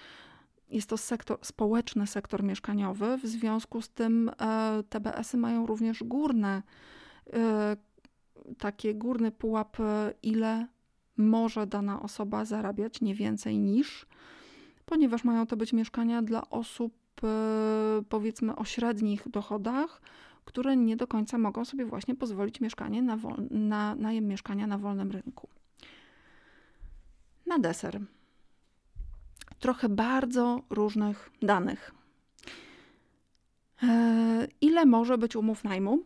Jest 0.68 0.88
to 0.88 0.96
sektor, 0.96 1.38
społeczny 1.42 2.06
sektor 2.06 2.42
mieszkaniowy, 2.44 3.18
w 3.18 3.26
związku 3.26 3.82
z 3.82 3.88
tym 3.88 4.30
e, 4.40 4.82
TBS-y 4.88 5.36
mają 5.36 5.66
również 5.66 6.02
górne 6.04 6.62
taki 8.58 8.94
górny 8.94 9.30
pułap, 9.30 9.76
ile 10.22 10.66
może 11.16 11.66
dana 11.66 12.02
osoba 12.02 12.44
zarabiać, 12.44 13.00
nie 13.00 13.14
więcej 13.14 13.58
niż, 13.58 14.06
ponieważ 14.84 15.24
mają 15.24 15.46
to 15.46 15.56
być 15.56 15.72
mieszkania 15.72 16.22
dla 16.22 16.50
osób 16.50 17.01
powiedzmy 18.08 18.56
o 18.56 18.64
średnich 18.64 19.28
dochodach, 19.28 20.00
które 20.44 20.76
nie 20.76 20.96
do 20.96 21.06
końca 21.06 21.38
mogą 21.38 21.64
sobie 21.64 21.86
właśnie 21.86 22.14
pozwolić 22.14 22.60
mieszkanie 22.60 23.02
na, 23.02 23.16
wol- 23.16 23.50
na 23.50 23.94
najem 23.94 24.26
mieszkania 24.26 24.66
na 24.66 24.78
wolnym 24.78 25.10
rynku. 25.10 25.48
Na 27.46 27.58
deser. 27.58 28.00
Trochę 29.58 29.88
bardzo 29.88 30.62
różnych 30.70 31.30
danych. 31.42 31.94
E, 33.82 34.48
ile 34.60 34.86
może 34.86 35.18
być 35.18 35.36
umów 35.36 35.64
najmu? 35.64 35.98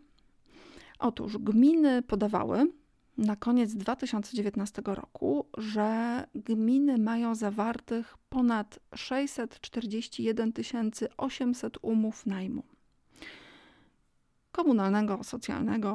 Otóż 0.98 1.38
gminy 1.38 2.02
podawały 2.02 2.72
na 3.18 3.36
koniec 3.36 3.74
2019 3.74 4.82
roku, 4.86 5.46
że 5.58 6.24
gminy 6.34 6.98
mają 6.98 7.34
zawartych 7.34 8.16
ponad 8.28 8.78
641 8.94 10.52
800 11.16 11.78
umów 11.82 12.26
najmu 12.26 12.62
komunalnego, 14.56 15.24
socjalnego. 15.24 15.94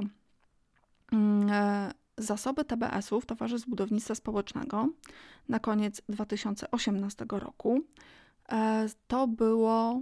Mm, 1.11 1.49
e, 1.49 1.91
zasoby 2.17 2.65
TBS-ów, 2.65 3.25
Towarzystw 3.25 3.69
Budownictwa 3.69 4.15
Społecznego, 4.15 4.89
na 5.49 5.59
koniec 5.59 6.01
2018 6.09 7.25
roku 7.29 7.81
e, 8.51 8.87
to 9.07 9.27
było 9.27 10.01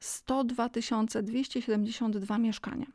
102 0.00 0.68
272 1.22 2.38
mieszkania. 2.38 2.86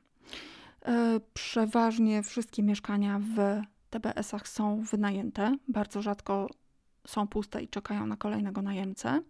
E, 0.85 1.19
przeważnie 1.33 2.23
wszystkie 2.23 2.63
mieszkania 2.63 3.19
w 3.19 3.61
TBS-ach 3.89 4.47
są 4.47 4.81
wynajęte, 4.81 5.55
bardzo 5.67 6.01
rzadko 6.01 6.49
są 7.07 7.27
puste 7.27 7.63
i 7.63 7.67
czekają 7.67 8.05
na 8.05 8.17
kolejnego 8.17 8.61
najemcę. 8.61 9.21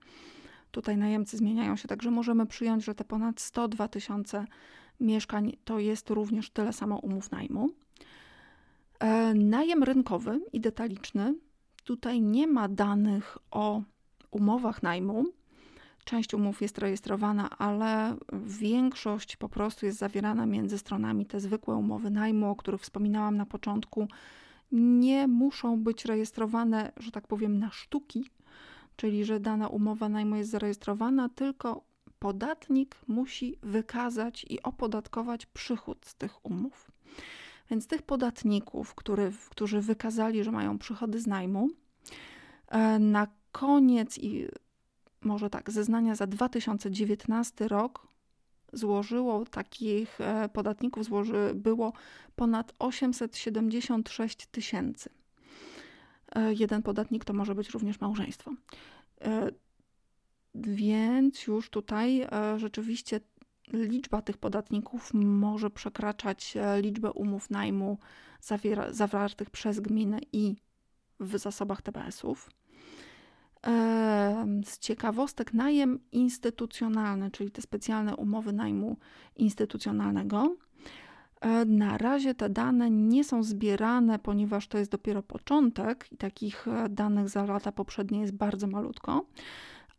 Tutaj 0.72 0.98
najemcy 0.98 1.38
zmieniają 1.38 1.76
się, 1.76 1.88
także 1.88 2.12
możemy 2.12 2.46
przyjąć, 2.46 2.86
że 2.86 2.96
te 2.96 3.04
ponad 3.04 3.42
102 3.42 3.88
tysiące 3.88 4.46
mieszkań 5.00 5.58
to 5.66 5.80
jest 5.80 6.10
również 6.10 6.50
tyle 6.50 6.74
samo 6.74 6.98
umów 6.98 7.32
najmu. 7.32 7.70
E, 9.00 9.34
najem 9.34 9.84
rynkowy 9.84 10.42
i 10.54 10.62
detaliczny. 10.62 11.36
Tutaj 11.84 12.22
nie 12.22 12.48
ma 12.48 12.68
danych 12.68 13.38
o 13.52 13.82
umowach 14.32 14.84
najmu. 14.84 15.26
Część 16.06 16.34
umów 16.34 16.62
jest 16.62 16.78
rejestrowana, 16.78 17.50
ale 17.58 18.16
większość 18.46 19.38
po 19.38 19.50
prostu 19.50 19.86
jest 19.86 19.98
zawierana 19.98 20.46
między 20.46 20.78
stronami. 20.78 21.26
Te 21.26 21.40
zwykłe 21.40 21.76
umowy 21.76 22.10
najmu, 22.10 22.50
o 22.52 22.56
których 22.56 22.82
wspominałam 22.82 23.38
na 23.38 23.46
początku, 23.46 24.08
nie 24.72 25.28
muszą 25.28 25.84
być 25.84 26.06
rejestrowane, 26.06 26.92
że 26.98 27.12
tak 27.12 27.28
powiem, 27.28 27.60
na 27.60 27.72
sztuki, 27.72 28.30
czyli 28.96 29.26
że 29.26 29.40
dana 29.40 29.68
umowa 29.68 30.10
najmu 30.10 30.36
jest 30.36 30.50
zarejestrowana, 30.50 31.30
tylko 31.30 31.84
podatnik 32.20 32.96
musi 33.08 33.58
wykazać 33.64 34.46
i 34.50 34.64
opodatkować 34.64 35.46
przychód 35.46 36.06
z 36.06 36.16
tych 36.16 36.46
umów. 36.46 36.92
Więc 37.70 37.88
tych 37.88 38.02
podatników, 38.02 38.96
który, 38.96 39.32
którzy 39.50 39.82
wykazali, 39.82 40.44
że 40.44 40.52
mają 40.52 40.78
przychody 40.78 41.20
z 41.20 41.28
najmu, 41.28 41.70
e, 42.68 43.00
na 43.00 43.28
koniec 43.52 44.18
i 44.18 44.48
może 45.26 45.50
tak, 45.50 45.72
zeznania 45.72 46.16
za 46.16 46.28
2019 46.28 47.68
rok 47.68 48.08
złożyło 48.74 49.46
takich 49.46 50.22
e, 50.22 50.50
podatników 50.50 51.06
złoży, 51.06 51.52
było 51.56 51.94
ponad 52.36 52.74
876 52.80 54.46
tysięcy. 54.46 55.10
E, 56.36 56.54
jeden 56.54 56.84
podatnik 56.84 57.26
to 57.26 57.34
może 57.34 57.56
być 57.56 57.70
również 57.70 58.00
małżeństwo. 58.00 58.52
Więc 60.56 61.48
już 61.48 61.70
tutaj 61.70 62.22
e, 62.22 62.30
rzeczywiście 62.60 63.20
liczba 63.74 64.22
tych 64.22 64.38
podatników 64.38 65.14
może 65.14 65.70
przekraczać 65.70 66.58
e, 66.58 66.82
liczbę 66.82 67.12
umów 67.12 67.50
najmu 67.50 67.98
zawiera, 68.42 68.94
zawartych 68.94 69.50
przez 69.50 69.80
gminę 69.80 70.20
i 70.34 70.56
w 71.20 71.38
zasobach 71.38 71.82
TBS-ów. 71.82 72.50
Z 74.66 74.80
ciekawostek 74.80 75.54
najem 75.54 76.00
instytucjonalny, 76.12 77.32
czyli 77.32 77.52
te 77.52 77.62
specjalne 77.62 78.16
umowy 78.16 78.54
najmu 78.54 78.98
instytucjonalnego. 79.36 80.56
E, 81.42 81.66
na 81.66 81.98
razie 81.98 82.36
te 82.36 82.50
dane 82.50 82.92
nie 82.92 83.24
są 83.24 83.44
zbierane, 83.44 84.20
ponieważ 84.20 84.68
to 84.68 84.78
jest 84.78 84.92
dopiero 84.92 85.24
początek 85.24 86.08
i 86.12 86.18
takich 86.18 86.66
danych 86.90 87.30
za 87.30 87.46
lata 87.46 87.72
poprzednie 87.72 88.22
jest 88.22 88.34
bardzo 88.34 88.68
malutko 88.68 89.26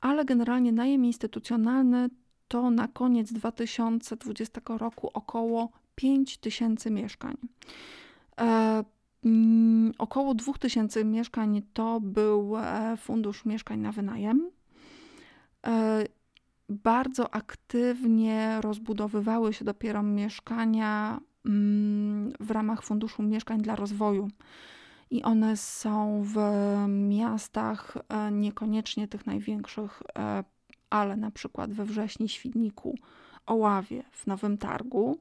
ale 0.03 0.25
generalnie 0.25 0.73
najem 0.73 1.05
instytucjonalny 1.05 2.11
to 2.49 2.71
na 2.71 2.89
koniec 2.89 3.33
2020 3.33 4.61
roku 4.67 5.11
około 5.15 5.69
5 5.95 6.39
tysięcy 6.39 6.91
mieszkań. 6.91 7.37
Mm, 9.25 9.93
około 9.99 10.35
2000 10.35 11.05
mieszkań 11.05 11.63
to 11.73 12.01
był 12.01 12.57
e, 12.57 12.97
fundusz 12.97 13.45
mieszkań 13.45 13.81
na 13.81 13.93
wynajem. 13.93 14.51
E, 15.67 16.05
bardzo 16.69 17.35
aktywnie 17.35 18.59
rozbudowywały 18.61 19.53
się 19.53 19.65
dopiero 19.65 20.03
mieszkania 20.03 21.21
mm, 21.47 22.33
w 22.41 22.51
ramach 22.51 22.83
Funduszu 22.83 23.23
Mieszkań 23.23 23.61
dla 23.61 23.77
Rozwoju 23.77 24.29
i 25.11 25.23
one 25.23 25.57
są 25.57 26.23
w 26.25 26.37
miastach 26.89 27.97
e, 28.09 28.33
niekoniecznie 28.33 29.09
tych 29.09 29.27
największych, 29.27 30.03
ale 30.91 31.17
na 31.17 31.31
przykład 31.31 31.73
we 31.73 31.85
Wrześni, 31.85 32.29
Świdniku, 32.29 32.95
Oławie, 33.47 34.03
w 34.13 34.27
Nowym 34.27 34.59
Targu. 34.59 35.19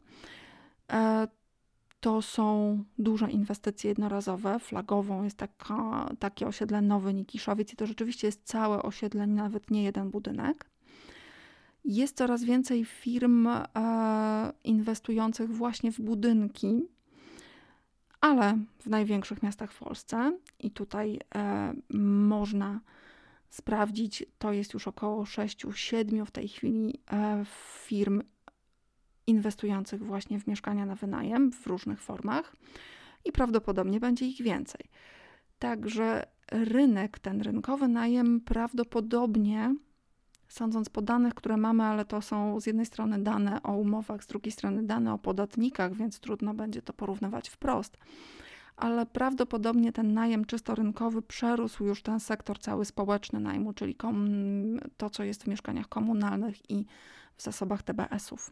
To 2.01 2.21
są 2.21 2.77
duże 2.97 3.31
inwestycje 3.31 3.89
jednorazowe. 3.89 4.59
Flagową 4.59 5.23
jest 5.23 5.37
taka, 5.37 6.09
takie 6.19 6.47
osiedle 6.47 6.81
Nowy 6.81 7.13
Nikiszowiec 7.13 7.73
i 7.73 7.75
to 7.75 7.85
rzeczywiście 7.85 8.27
jest 8.27 8.43
całe 8.43 8.83
osiedle, 8.83 9.27
nawet 9.27 9.71
nie 9.71 9.83
jeden 9.83 10.11
budynek. 10.11 10.65
Jest 11.85 12.17
coraz 12.17 12.43
więcej 12.43 12.85
firm 12.85 13.47
e, 13.47 13.63
inwestujących 14.63 15.49
właśnie 15.49 15.91
w 15.91 16.01
budynki, 16.01 16.81
ale 18.21 18.57
w 18.79 18.87
największych 18.87 19.43
miastach 19.43 19.71
w 19.71 19.79
Polsce 19.79 20.37
i 20.59 20.71
tutaj 20.71 21.19
e, 21.35 21.73
można 21.99 22.79
sprawdzić, 23.49 24.25
to 24.39 24.53
jest 24.53 24.73
już 24.73 24.87
około 24.87 25.23
6-7 25.23 26.25
w 26.25 26.31
tej 26.31 26.47
chwili 26.47 26.99
e, 27.11 27.45
firm 27.85 28.21
inwestujących 29.27 30.05
właśnie 30.05 30.39
w 30.39 30.47
mieszkania 30.47 30.85
na 30.85 30.95
wynajem 30.95 31.51
w 31.51 31.67
różnych 31.67 32.01
formach 32.01 32.55
i 33.25 33.31
prawdopodobnie 33.31 33.99
będzie 33.99 34.25
ich 34.25 34.41
więcej. 34.41 34.81
Także 35.59 36.27
rynek, 36.51 37.19
ten 37.19 37.41
rynkowy 37.41 37.87
najem 37.87 38.41
prawdopodobnie 38.41 39.75
sądząc 40.47 40.89
po 40.89 41.01
danych, 41.01 41.33
które 41.33 41.57
mamy, 41.57 41.83
ale 41.83 42.05
to 42.05 42.21
są 42.21 42.59
z 42.59 42.65
jednej 42.65 42.85
strony 42.85 43.23
dane 43.23 43.63
o 43.63 43.71
umowach, 43.71 44.23
z 44.23 44.27
drugiej 44.27 44.51
strony 44.51 44.83
dane 44.83 45.13
o 45.13 45.17
podatnikach, 45.17 45.93
więc 45.93 46.19
trudno 46.19 46.53
będzie 46.53 46.81
to 46.81 46.93
porównywać 46.93 47.49
wprost. 47.49 47.97
Ale 48.75 49.05
prawdopodobnie 49.05 49.91
ten 49.91 50.13
najem 50.13 50.45
czysto 50.45 50.75
rynkowy 50.75 51.21
przerósł 51.21 51.85
już 51.85 52.01
ten 52.03 52.19
sektor 52.19 52.59
cały 52.59 52.85
społeczny 52.85 53.39
najmu, 53.39 53.73
czyli 53.73 53.95
to, 54.97 55.09
co 55.09 55.23
jest 55.23 55.43
w 55.43 55.47
mieszkaniach 55.47 55.87
komunalnych 55.87 56.71
i 56.71 56.85
w 57.35 57.41
zasobach 57.41 57.83
TBS-ów. 57.83 58.51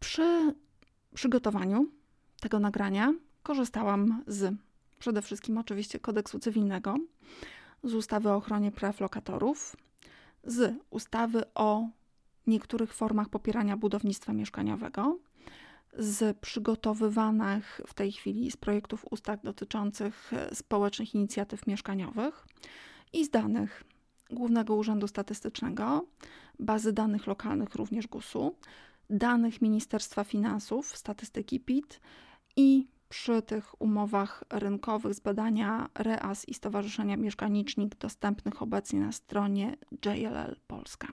Przy 0.00 0.54
przygotowaniu 1.14 1.86
tego 2.40 2.60
nagrania 2.60 3.14
korzystałam 3.42 4.22
z 4.26 4.54
przede 4.98 5.22
wszystkim 5.22 5.58
oczywiście 5.58 5.98
kodeksu 6.00 6.38
cywilnego, 6.38 6.96
z 7.84 7.94
ustawy 7.94 8.28
o 8.28 8.36
ochronie 8.36 8.72
praw 8.72 9.00
lokatorów, 9.00 9.76
z 10.44 10.74
ustawy 10.90 11.42
o 11.54 11.88
niektórych 12.46 12.94
formach 12.94 13.28
popierania 13.28 13.76
budownictwa 13.76 14.32
mieszkaniowego, 14.32 15.18
z 15.98 16.38
przygotowywanych 16.38 17.80
w 17.86 17.94
tej 17.94 18.12
chwili 18.12 18.50
z 18.50 18.56
projektów 18.56 19.04
ustaw 19.10 19.42
dotyczących 19.42 20.32
społecznych 20.52 21.14
inicjatyw 21.14 21.66
mieszkaniowych 21.66 22.46
i 23.12 23.24
z 23.24 23.30
danych 23.30 23.84
Głównego 24.30 24.74
Urzędu 24.74 25.08
Statystycznego, 25.08 26.06
bazy 26.58 26.92
danych 26.92 27.26
lokalnych 27.26 27.74
również 27.74 28.06
GUS-u, 28.06 28.54
danych 29.10 29.62
Ministerstwa 29.62 30.24
Finansów, 30.24 30.96
statystyki 30.96 31.60
PIT 31.60 32.00
i 32.56 32.88
przy 33.08 33.42
tych 33.42 33.82
umowach 33.82 34.44
rynkowych 34.50 35.14
z 35.14 35.20
badania 35.20 35.88
REAS 35.94 36.48
i 36.48 36.54
Stowarzyszenia 36.54 37.16
Mieszkanicznik 37.16 37.96
dostępnych 37.96 38.62
obecnie 38.62 39.00
na 39.00 39.12
stronie 39.12 39.76
JLL 40.04 40.56
Polska. 40.66 41.08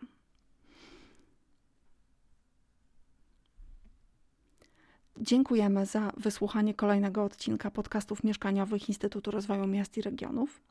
Dziękujemy 5.19 5.85
za 5.85 6.11
wysłuchanie 6.17 6.73
kolejnego 6.73 7.23
odcinka 7.23 7.71
podcastów 7.71 8.23
mieszkaniowych 8.23 8.89
Instytutu 8.89 9.31
Rozwoju 9.31 9.67
Miast 9.67 9.97
i 9.97 10.01
Regionów. 10.01 10.61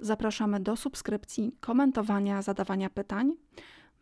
Zapraszamy 0.00 0.60
do 0.60 0.76
subskrypcji, 0.76 1.52
komentowania, 1.60 2.42
zadawania 2.42 2.90
pytań. 2.90 3.32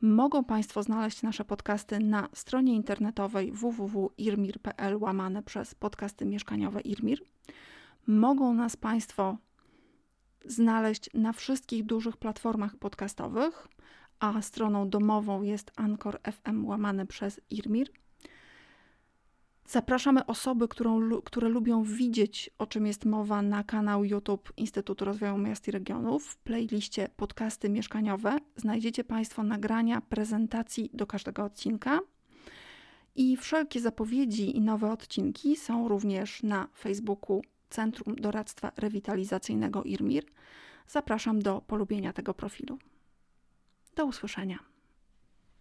Mogą 0.00 0.44
Państwo 0.44 0.82
znaleźć 0.82 1.22
nasze 1.22 1.44
podcasty 1.44 1.98
na 1.98 2.28
stronie 2.32 2.74
internetowej 2.74 3.52
www.irmir.pl 3.52 4.96
łamane 4.96 5.42
przez 5.42 5.74
podcasty 5.74 6.26
mieszkaniowe 6.26 6.80
Irmir. 6.80 7.22
Mogą 8.06 8.54
nas 8.54 8.76
Państwo 8.76 9.37
znaleźć 10.44 11.11
na 11.14 11.32
wszystkich 11.32 11.84
dużych 11.84 12.16
platformach 12.16 12.76
podcastowych, 12.76 13.68
a 14.20 14.42
stroną 14.42 14.90
domową 14.90 15.42
jest 15.42 15.72
Anchor 15.76 16.20
FM 16.22 16.66
łamane 16.66 17.06
przez 17.06 17.40
Irmir. 17.50 17.90
Zapraszamy 19.70 20.26
osoby, 20.26 20.68
którą, 20.68 21.22
które 21.22 21.48
lubią 21.48 21.83
widzieć, 21.83 22.50
o 22.59 22.66
czym 22.66 22.87
jest 22.87 23.04
mowa 23.04 23.42
na 23.42 23.64
kanał 23.64 24.04
YouTube 24.04 24.52
Instytutu 24.57 25.04
Rozwoju 25.04 25.38
Miast 25.38 25.68
i 25.68 25.70
Regionów. 25.70 26.26
W 26.26 26.37
playliście 26.37 27.09
podcasty 27.16 27.68
mieszkaniowe 27.68 28.37
znajdziecie 28.57 29.04
Państwo 29.04 29.42
nagrania 29.42 30.00
prezentacji 30.00 30.90
do 30.92 31.07
każdego 31.07 31.44
odcinka. 31.44 32.00
I 33.14 33.37
wszelkie 33.37 33.81
zapowiedzi 33.81 34.57
i 34.57 34.61
nowe 34.61 34.92
odcinki 34.92 35.57
są 35.57 35.88
również 35.88 36.42
na 36.42 36.68
Facebooku 36.78 37.42
Centrum 37.70 38.16
Doradztwa 38.16 38.72
Rewitalizacyjnego 38.76 39.83
IRMIR. 39.83 40.24
Zapraszam 40.87 41.42
do 41.42 41.61
polubienia 41.61 42.12
tego 42.12 42.35
profilu. 42.35 42.78
Do 43.96 44.07
usłyszenia. 44.07 44.67